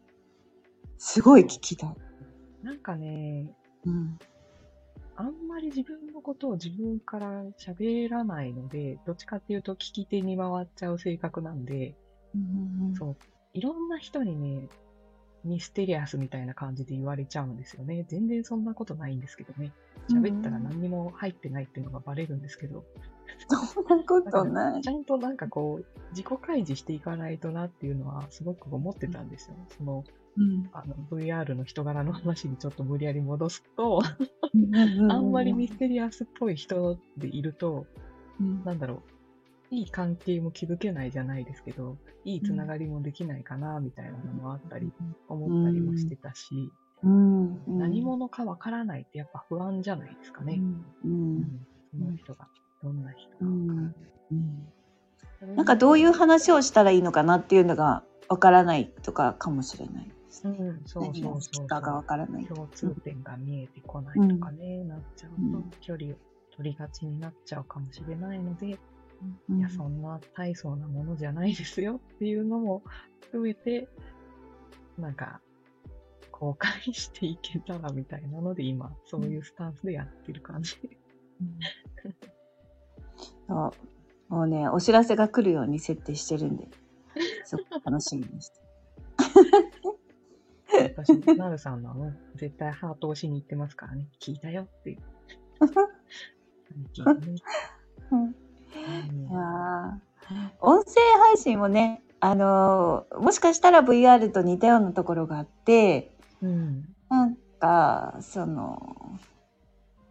[0.98, 1.94] すごい聞きたい。
[2.62, 3.50] なんかね、
[3.84, 4.18] うん。
[5.16, 11.94] あんまり自分のことを自分から喋らないので、どっちかっていうと聞き手に回っちゃう性格なんで、
[12.98, 13.16] そう、
[13.52, 14.68] いろんな人にね、
[15.44, 18.04] ミステリアスみたいな感じで言われちゃうんですよね。
[18.08, 19.72] 全然そんなことないんですけどね。
[20.10, 22.84] 喋ったら何にも入ってないっていうのがバレるんですけど、
[23.48, 24.88] そんなことないち。
[24.88, 29.56] ゃんとなんかこう、自己開示していかないとなっていうのはすごく思ってたんですよ。
[29.76, 30.04] その、
[30.36, 37.86] うんあの、VR の人柄の話にちょっと無理やり戻すと、ああんまりミステリアスっぽい人でいると、
[38.40, 39.02] うんなんだろう、
[39.70, 44.92] いい関係も築けないじゃないですけど、いいつながりもできないかな、みたいなのもあったり、
[45.28, 47.78] 思ったりもしてたし、うん。
[47.78, 50.60] 何者かわからないってやっぱ不安じゃないですかね。
[51.04, 51.38] ううん。
[51.38, 51.66] ん。
[51.90, 52.48] その人が
[52.82, 53.36] どんな人か。
[53.40, 53.94] うわからないん
[54.32, 60.54] うんなんかどういう話をしたらいいのかなっていうのがわからないとかかもしれないですね。
[60.58, 62.44] うん、そうそうそうがわからない。
[62.44, 65.70] 共通点が見えてこないとかね、なっちゃうと、うん。
[65.80, 66.16] 距離を
[66.54, 68.78] 取りがちになっちゃうかもしれないので、
[69.48, 72.82] うんいや、そんな大層なものじゃないですよっていうのも
[73.20, 73.88] 含めて、
[74.98, 75.40] なんか、
[76.30, 80.76] 公開していけたらみたいなので、今、そういうスタンスでやってる感じ。
[83.46, 83.74] そ
[84.30, 86.68] うもうね、お知らせが来るように設定してるんで、
[87.44, 88.60] すごく楽しみにして。
[90.96, 94.98] 私、なるさんのね、絶対ハート押しに行ってますからね、聞いたよっていう。
[98.12, 106.12] うんいやー音声配信もね、あのーもしかしたら VR と似たようなところがあって、
[106.42, 106.84] うん。
[107.08, 108.96] なんか、その、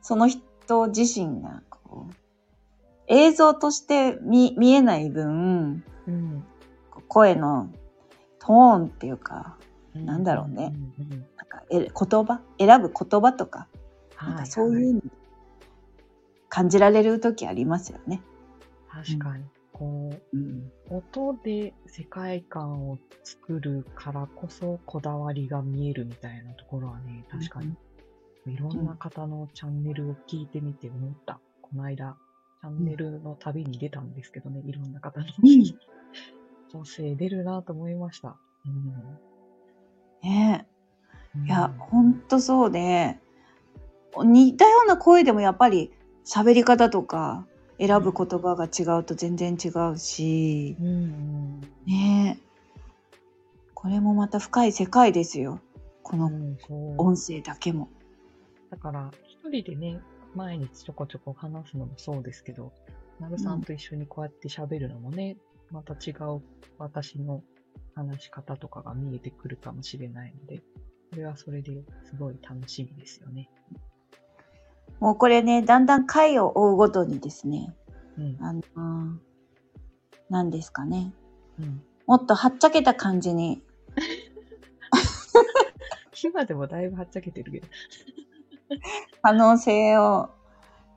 [0.02, 2.14] その人自身がこう、
[3.08, 6.44] 映像として見見えない分、うん。
[7.08, 7.70] 声の
[8.40, 9.56] トーンっていうか、
[9.96, 11.20] なんだろうねうんうんうん。
[11.38, 11.90] なんかえ言
[12.26, 12.42] 葉？
[12.60, 13.68] 選ぶ言葉とか、
[14.22, 15.02] なんかはいそういうの
[16.50, 18.22] 感じられる時ありますよね。
[18.90, 19.46] 確かに。
[19.72, 20.72] こうん。
[20.90, 27.76] う、音で世界観を作るからこそこだわりが見えるみたいなところはね、確かに。
[28.46, 31.40] いろんな方のチャンネルを聞いてみて思った。
[31.62, 32.18] この間、
[32.62, 35.26] チャンネルの旅に出たんですけどね、いろんな方の。
[35.26, 35.30] ん
[36.72, 38.30] 女性出るなと思いました。
[38.30, 38.36] ね
[40.24, 40.30] うん。
[40.30, 40.66] え
[41.46, 43.20] いや、ほんとそうで、
[44.24, 45.92] 似たような声でもやっぱり
[46.26, 47.48] 喋り方とか
[47.80, 52.50] 選ぶ言葉が違うと全然違うし、うんうんねえ。
[53.74, 55.62] これもまた深い世界ですよ。
[56.04, 56.30] この
[56.98, 57.88] 音声だけも。
[58.70, 60.02] だから、一人でね、
[60.36, 62.74] 毎日ちょこちょこ話すのもそうですけど、
[63.20, 65.38] なるさんと一緒にこうやって喋るのもね、
[65.72, 66.42] また違う
[66.78, 67.42] 私の
[67.96, 70.62] 話し方とかが見えてくるかもしれないので、
[71.12, 73.50] それはそれですごい楽しみですよね。
[75.00, 77.74] もうこれね、だんだん回を追うごとにですね、
[78.18, 78.38] うん。
[78.42, 78.62] あの、
[80.30, 81.14] 何ですかね。
[81.60, 81.82] うん。
[82.06, 83.64] もっとはっちゃけた感じに、
[86.22, 87.68] 今でもだいぶはっちゃけてるけど。
[89.22, 90.30] 可能性を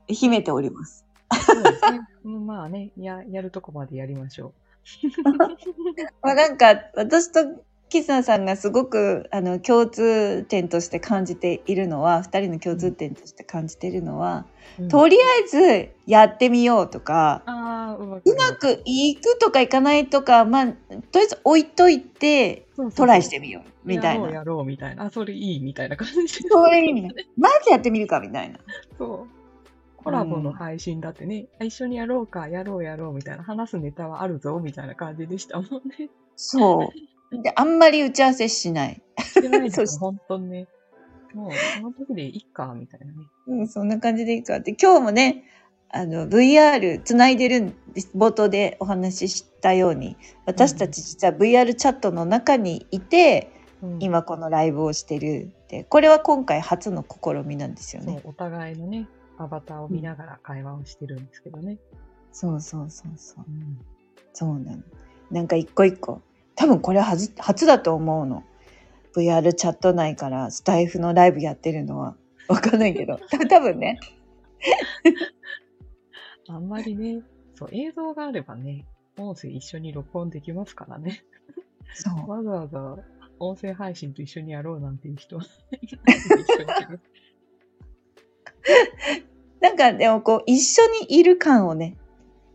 [0.08, 1.06] 秘めております。
[1.46, 2.00] そうですね。
[2.24, 4.52] うんまあね、や、やるとこまでやりましょ
[6.22, 14.46] まあなんか、私とキスナさんがすごくあの共通点として感じているのは、二人の共通点として感じているのは、
[14.78, 14.84] う。
[14.84, 20.86] うんとりあえずやってみようとか、うまくうまくいくとかいかないとか、まあ、とり
[21.16, 22.66] あえず置いといて、
[22.96, 24.22] トライしてみよう、みたいな。
[24.22, 25.04] やろうやろうみたいな。
[25.04, 26.24] あ、それいいみたいな感じで。
[26.48, 27.14] それ意味ない。
[27.36, 28.58] まずやってみるか、みたいな。
[28.96, 30.02] そう。
[30.02, 35.66] コラボの配信だってね、あ一緒にやろうか、やろうやろうみたいな、話すネタはあるぞみたいな感じでしたもん
[35.98, 36.08] ね。
[36.36, 37.11] そう。
[37.40, 39.02] で、あんまり打ち合わせしない。
[39.18, 40.68] してないです本当にね。
[41.34, 43.12] もう、その時でいいか、みたいなね。
[43.46, 44.76] うん、そんな感じでいいかって。
[44.80, 45.44] 今日もね、
[45.90, 48.10] あの、VR つないでるんです。
[48.14, 50.16] 冒頭でお話ししたように、
[50.46, 53.50] 私たち実は VR チャットの中にいて、
[53.82, 59.08] うん、今このライブをしてるって、これは今回初の試みなんですよね。、お互いのね、
[59.38, 61.78] アバターを見ながら会話をしてるんですけどね。
[62.32, 63.44] そうそうそうそう。
[63.46, 63.78] うん。
[64.32, 64.82] そうなの。
[65.30, 66.22] なんか一個一個。
[66.54, 68.44] 多分これ初初だと思うの。
[69.14, 72.16] VR チャット内からスタイフのライブやってるのは。
[72.48, 73.18] わかんないけど。
[73.48, 73.98] 多分ね。
[76.48, 77.22] あんまりね、
[77.54, 78.86] そう、映像があればね、
[79.16, 81.24] 音声一緒に録音できますからね。
[81.94, 82.30] そう。
[82.30, 82.96] わざわざ
[83.38, 85.48] 音声配信と一緒にやろうなんていう人はい
[89.60, 91.96] なんかでもこう一緒にいる感をね、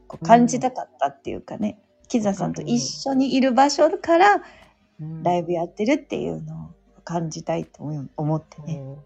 [0.07, 4.41] こう感じたかったっていうかね、キザさんと一緒にいる場所から
[4.99, 6.69] うんライブやってるっていうのを
[7.03, 8.97] 感じたいと思思ってね、そう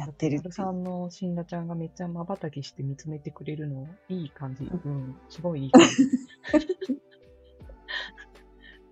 [0.00, 4.64] やってるってさんの死んだちゃんがめっちゃ瞬きして見つめてくれるの、いい感じ。
[4.64, 5.88] うん、すごいいい感じ。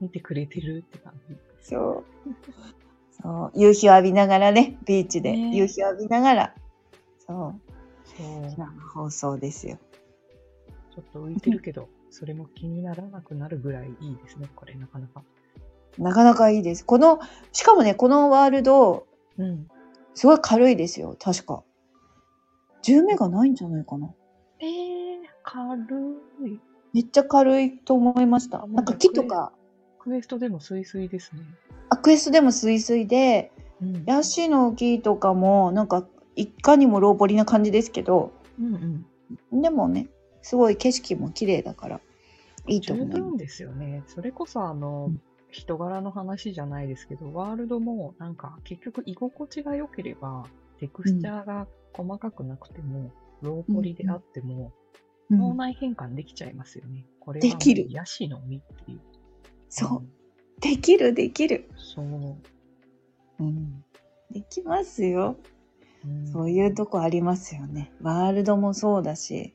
[0.03, 1.35] 見てくれてるって感じ。
[1.63, 2.05] そう。
[3.23, 3.53] そう。
[3.55, 6.55] 夕日を浴びながらね、ビーチでね夕日を浴びながら、
[7.27, 7.59] そう。
[8.05, 8.27] そう。
[8.59, 9.79] 生放送ですよ。
[10.95, 15.23] ちょっと浮いてるけど、それも気にならなくなるぐらいいいですね、これなかなか。
[15.99, 16.85] なかなかいいです。
[16.85, 17.21] この、
[17.53, 19.07] しかもね、このワールド、
[19.37, 19.69] うん。
[20.15, 21.63] すごい軽いですよ、確か。
[22.83, 24.13] 10メガないんじゃないかな。
[24.61, 25.77] えー、軽
[26.47, 26.61] い。
[26.93, 28.67] めっちゃ軽いと思いました。
[28.67, 29.53] なんか木とか、
[29.99, 31.43] クエストでもスイスイですね。
[31.91, 34.05] あクエストでもスイスイで、うん。
[34.07, 39.05] ヤシの木とかも、なんか、いかにもローボリな感じですけど、うん
[39.53, 39.63] うん。
[39.63, 40.09] でもね、
[40.43, 42.01] すごい景色も綺麗だから、
[42.67, 43.23] いいと十思います。
[43.23, 44.03] 分ですよね。
[44.07, 50.45] それこそあの、うん人柄の話じゃないですけど、ワールドもなんか結局居心地が良ければ、
[50.79, 53.11] テクスチャーが細かくなくても、
[53.41, 54.73] ローポリであっても、
[55.31, 57.05] うん脳内変換できちゃいますよね。
[57.21, 59.01] これはできるもうヤシの実っていう。
[59.69, 60.63] そう。
[60.63, 61.69] できる、できる。
[61.77, 62.37] そう。
[63.41, 63.85] うん。
[64.31, 65.37] できますよ。
[66.05, 67.93] うんそういうとこありますよね。
[68.01, 69.55] ワールドもそうだし。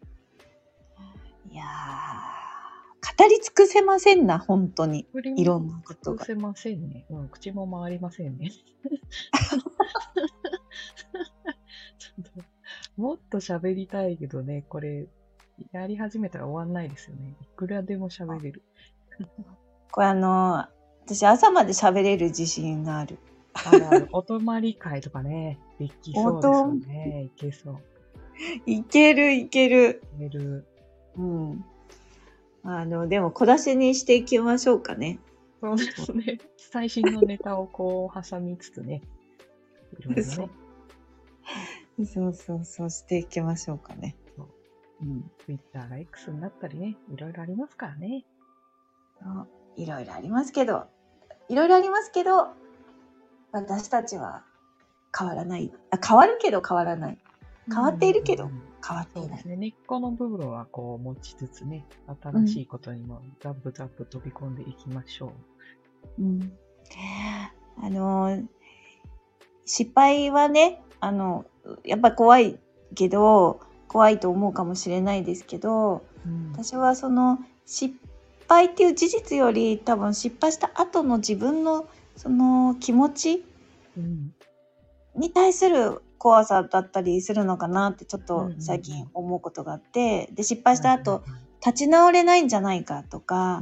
[1.53, 5.07] いやー、語り尽くせませんな、本当に。
[5.37, 6.23] いろんなことが。
[6.23, 7.05] 隠せませんね。
[7.11, 8.49] うん、口も回りませんね。
[12.97, 15.07] もっと喋りたいけどね、これ、
[15.71, 17.35] やり始めたら終わんないですよね。
[17.39, 18.63] いくらでも喋れる。
[19.91, 20.73] これあのー
[21.05, 23.19] 私朝まで喋れる自信がある。
[23.53, 27.23] あるある お泊まり会とかね、できそうですよね。
[27.25, 27.77] いけそう。
[28.65, 30.01] いける、いける。
[30.15, 30.65] いける。
[31.17, 31.65] うん。
[32.63, 35.19] あの、でも小出しにしていきましょうかね。
[35.61, 36.39] そうですね。
[36.57, 39.01] 最新のネタをこう挟みつつね。
[39.99, 40.47] いろいろそう
[42.01, 42.05] ね。
[42.05, 44.47] そうそうそうしていきましょうかねそう。
[45.01, 45.31] うん。
[45.45, 46.97] Twitter が X になったりね。
[47.13, 48.25] いろいろありますからね。
[49.75, 50.85] いろいろありますけど、
[51.49, 52.49] いろいろありますけど、
[53.51, 54.43] 私たちは
[55.17, 55.71] 変わらない。
[55.91, 57.17] あ変わるけど変わらない。
[57.67, 59.29] 変わっているけどうん変わっていない。
[59.29, 59.55] そうですね。
[59.55, 61.85] 根っこの部分はこう持ちつつね、
[62.21, 65.33] 新しいことにもザブザブ飛び込んでいきましょ
[66.19, 66.21] う。
[66.21, 66.51] うん。
[67.81, 68.45] あのー、
[69.65, 71.45] 失敗はね、あの、
[71.83, 72.59] やっぱ怖い
[72.95, 77.95] けど、怖いと思うかもしれないですけど、うん私はその失
[78.47, 83.45] 敗っていう事実より多分失敗した後の自分のその気持ち
[83.97, 84.33] うん
[85.15, 91.21] に対する怖さだったりするのかなってちょっと最近思うことがあって、で失敗した後、はい
[91.65, 93.61] 立ち直れないんじゃないかとか、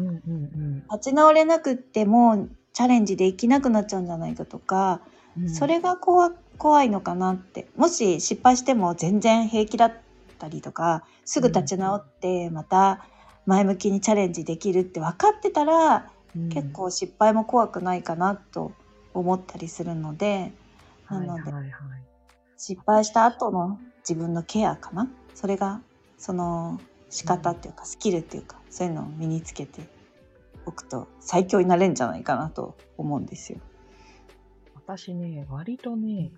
[0.91, 5.02] 立ち直れなくってもチャレンジできなくなっちゃうんじゃないかとか、
[5.38, 5.49] うん。
[5.49, 7.68] それが怖怖いのかなって。
[7.76, 9.93] もし失敗しても全然平気だっ
[10.39, 13.06] たりとかすぐ立ち直ってまた
[13.45, 16.49] 前向きにチャレンジできるって分かってたら、うん。
[16.49, 18.72] 結構失敗も怖くないかなと
[19.14, 20.54] 思ったりするので
[21.20, 21.72] なのではいはいはい
[22.57, 25.09] 失敗した後の自分のケアかな？
[25.34, 25.82] それが
[26.18, 29.82] その仕方っていうかスキルっていうかそういうのを身につけて
[30.66, 33.59] おくと最強になれるんじゃないかなと思うんですよ。
[34.76, 36.32] 私ね、割とね、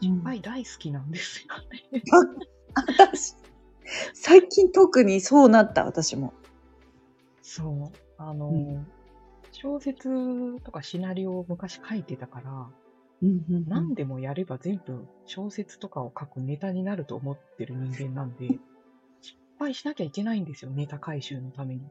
[0.00, 1.56] 失敗大好きなんですよ
[1.92, 2.02] ね。
[2.74, 3.34] 私
[4.14, 6.32] 最近特にそうなった私も。
[7.42, 7.92] そう。
[8.18, 8.86] あの、うん
[9.52, 12.68] 小説とかシナリオを昔書いてたから、
[13.26, 18.46] うんうん何でもやれば全部小説とかを書くネタになると思ってる人間なんで、
[19.20, 21.82] 失敗しなきゃいけないんですよ、ネタ回収のために。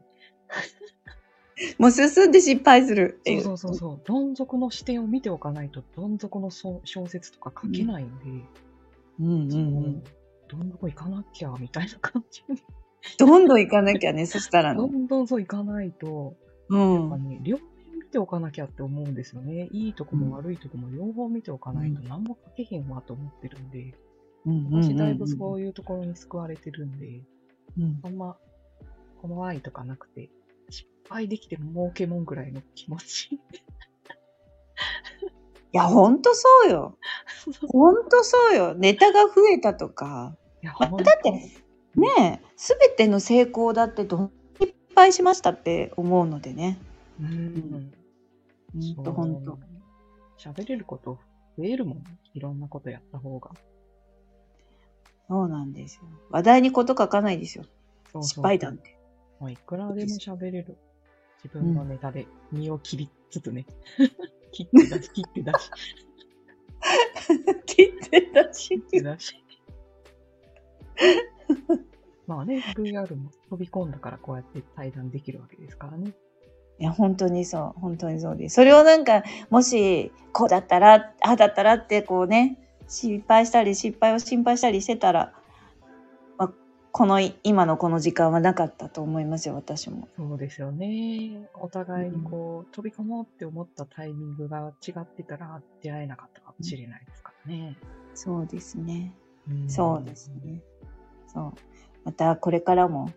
[1.78, 3.20] もう進んで失敗する。
[3.24, 4.00] そうそうそうそう。
[4.04, 8.24] どん底の視点を見ておかないと、どん底のそ小説とか書けないんで、
[9.20, 10.04] うんうんそううん。
[10.48, 12.62] どん底行かなきゃ、みたいな感じに。
[13.18, 14.98] どんどん行かなきゃね、そしたら どね。
[14.98, 16.36] んどんそう行かないと、
[16.68, 16.94] うん。
[16.94, 17.75] やっぱね、両面見
[18.16, 19.68] ておかなきゃって思うんですよね。
[19.72, 23.94] いいとこも悪いとこも両方見ておかないと何も書けへんわと思ってるんで、
[24.70, 27.20] 私だいぶそういうところに救われてるんで、
[27.78, 28.38] うんあんま
[29.20, 30.30] 怖いとかなくて、
[30.70, 33.34] 失敗できても儲けもんぐらいの気持ち。
[33.36, 33.40] い
[35.72, 36.96] や、ほんとそうよ。
[37.68, 38.74] ほんとそうよ。
[38.74, 40.34] ネタが増えたとか。
[40.62, 41.50] いや、まほんとだってね
[42.18, 46.78] え、すべての成功だってどん失敗しましたって思うのでね。
[47.20, 47.92] うん。
[48.96, 49.58] ほんとほんと。
[50.38, 51.18] 喋れること
[51.56, 52.04] 増えるもん。
[52.34, 53.50] いろんなことやった方が。
[55.28, 56.02] そうなんですよ。
[56.30, 57.64] 話題にこと書かないですよ。
[57.64, 57.72] そう
[58.12, 58.98] そう失敗談って。
[59.40, 60.76] もういくらでも喋れる。
[61.44, 63.66] 自分のネタで身を切りつつね。
[64.52, 65.70] 切って出し、切って出し、
[67.66, 68.68] 切ってたし。
[68.68, 69.34] 切って出し。
[72.26, 76.14] まあね、VR も飛び込んだからこうやって対談できるわけですからね。
[76.78, 77.80] いや、本当にそう。
[77.80, 78.56] 本当にそうです。
[78.56, 82.58] それをなんか、もし、こうだったら、ああだったらって、こうね、
[82.88, 85.32] 失敗したり、失敗を心配したりしてたら、
[86.36, 86.50] まあ、
[86.92, 90.08] この、今のこの時間はなかったと思いますよ、私も。
[90.16, 91.48] そうですよね。
[91.54, 97.78] お互いにこう、飛び込もうって思ったタイミングが違ってたら出会えなかったかもしれないですからね。
[98.14, 99.14] そうですね。
[99.50, 100.60] んそうですね。
[101.26, 101.52] そう。
[102.04, 103.10] また、これからも、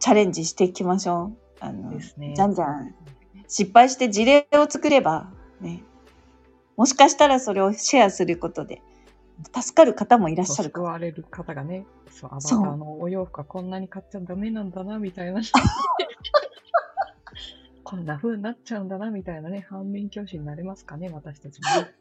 [0.00, 1.45] チャレンジしていきましょう。
[1.60, 2.34] あの、ですね。
[2.34, 2.94] じゃんじゃん
[3.48, 5.30] 失敗して事例を作れば、
[5.60, 5.82] ね、
[6.76, 8.82] もしかしたらそれをシェアすることで、
[9.54, 15.40] 助かる方もいらっしゃるかわれる方がね、そう、アバタのお洋服はこんなに買っちゃダメなんだな、みたいな。
[17.84, 21.88] こんな風になっちゃうんだな、みたいなね、反面教師になれますかね、私たちもね。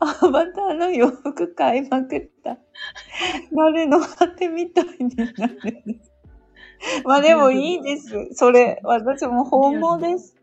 [0.00, 2.58] アバターの洋服買いまくった。
[3.54, 5.34] 誰の果てみたいになる。
[7.04, 8.28] まあでもいいです。
[8.32, 10.36] それ、私も本望です。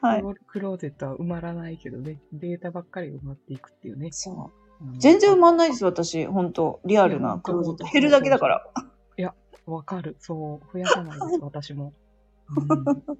[0.00, 4.10] はいクローゼットは埋まらないけどね、データばっかり埋まっていくっていうね。
[4.12, 4.34] そう。
[4.34, 6.26] うん全然埋まんないですよ、私。
[6.26, 7.84] 本当リアルなクローゼット。
[7.92, 8.64] 減るだけだから。
[9.66, 10.16] わかる。
[10.18, 11.92] そう、増やさないです、 私も。
[12.56, 13.18] うん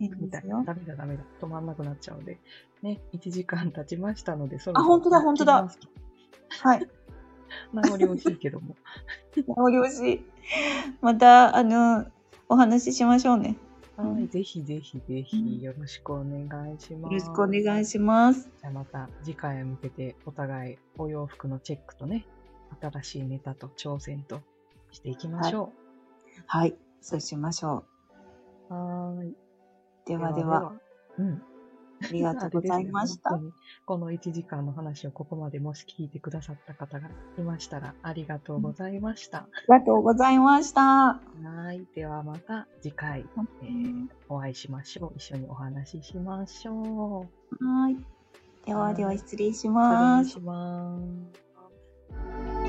[0.00, 0.64] いいみたいな。
[0.64, 1.22] ダメだ、ダメだ。
[1.40, 2.40] 止まんなくなっちゃうので。
[2.82, 5.68] ね、1時間経ちましたので、そろあ本当だ本当だ。
[6.60, 6.88] はい。
[7.72, 8.76] 名残惜しいけども。
[9.46, 10.24] お漁師。
[11.00, 12.06] また、あの、
[12.48, 13.56] お話ししましょうね。
[13.96, 17.12] はい、ぜひぜひぜうんひよろしくお願いします。
[17.12, 18.50] よろしくお願いします。
[18.60, 22.26] じゃあまた次回へ向けてお互いお洋服のチェックとね、
[22.80, 24.40] 新しいネタと挑戦と
[24.90, 25.72] していきましょ
[26.46, 26.74] はい。
[27.00, 27.84] そうしましょ
[28.70, 28.74] う。
[28.74, 29.28] はーい。
[29.30, 29.36] う。
[30.06, 30.72] ではでは、
[31.18, 31.42] うん。
[32.02, 33.50] ありがとうございましたね。
[33.86, 39.38] この1時間の話をここまでもし聞いてくださった方がいましたらありがとうございました。
[39.38, 40.82] ありがとうございました。
[40.82, 41.20] は
[41.72, 41.86] い。
[41.94, 43.24] ではまた次回、
[43.62, 45.12] えーお会いしましょう。
[45.16, 47.28] 一緒にお話ししましょ
[47.60, 47.64] う。
[47.64, 47.96] はい。
[48.66, 50.28] ではでは失礼し失ます。
[50.28, 52.61] 礼します。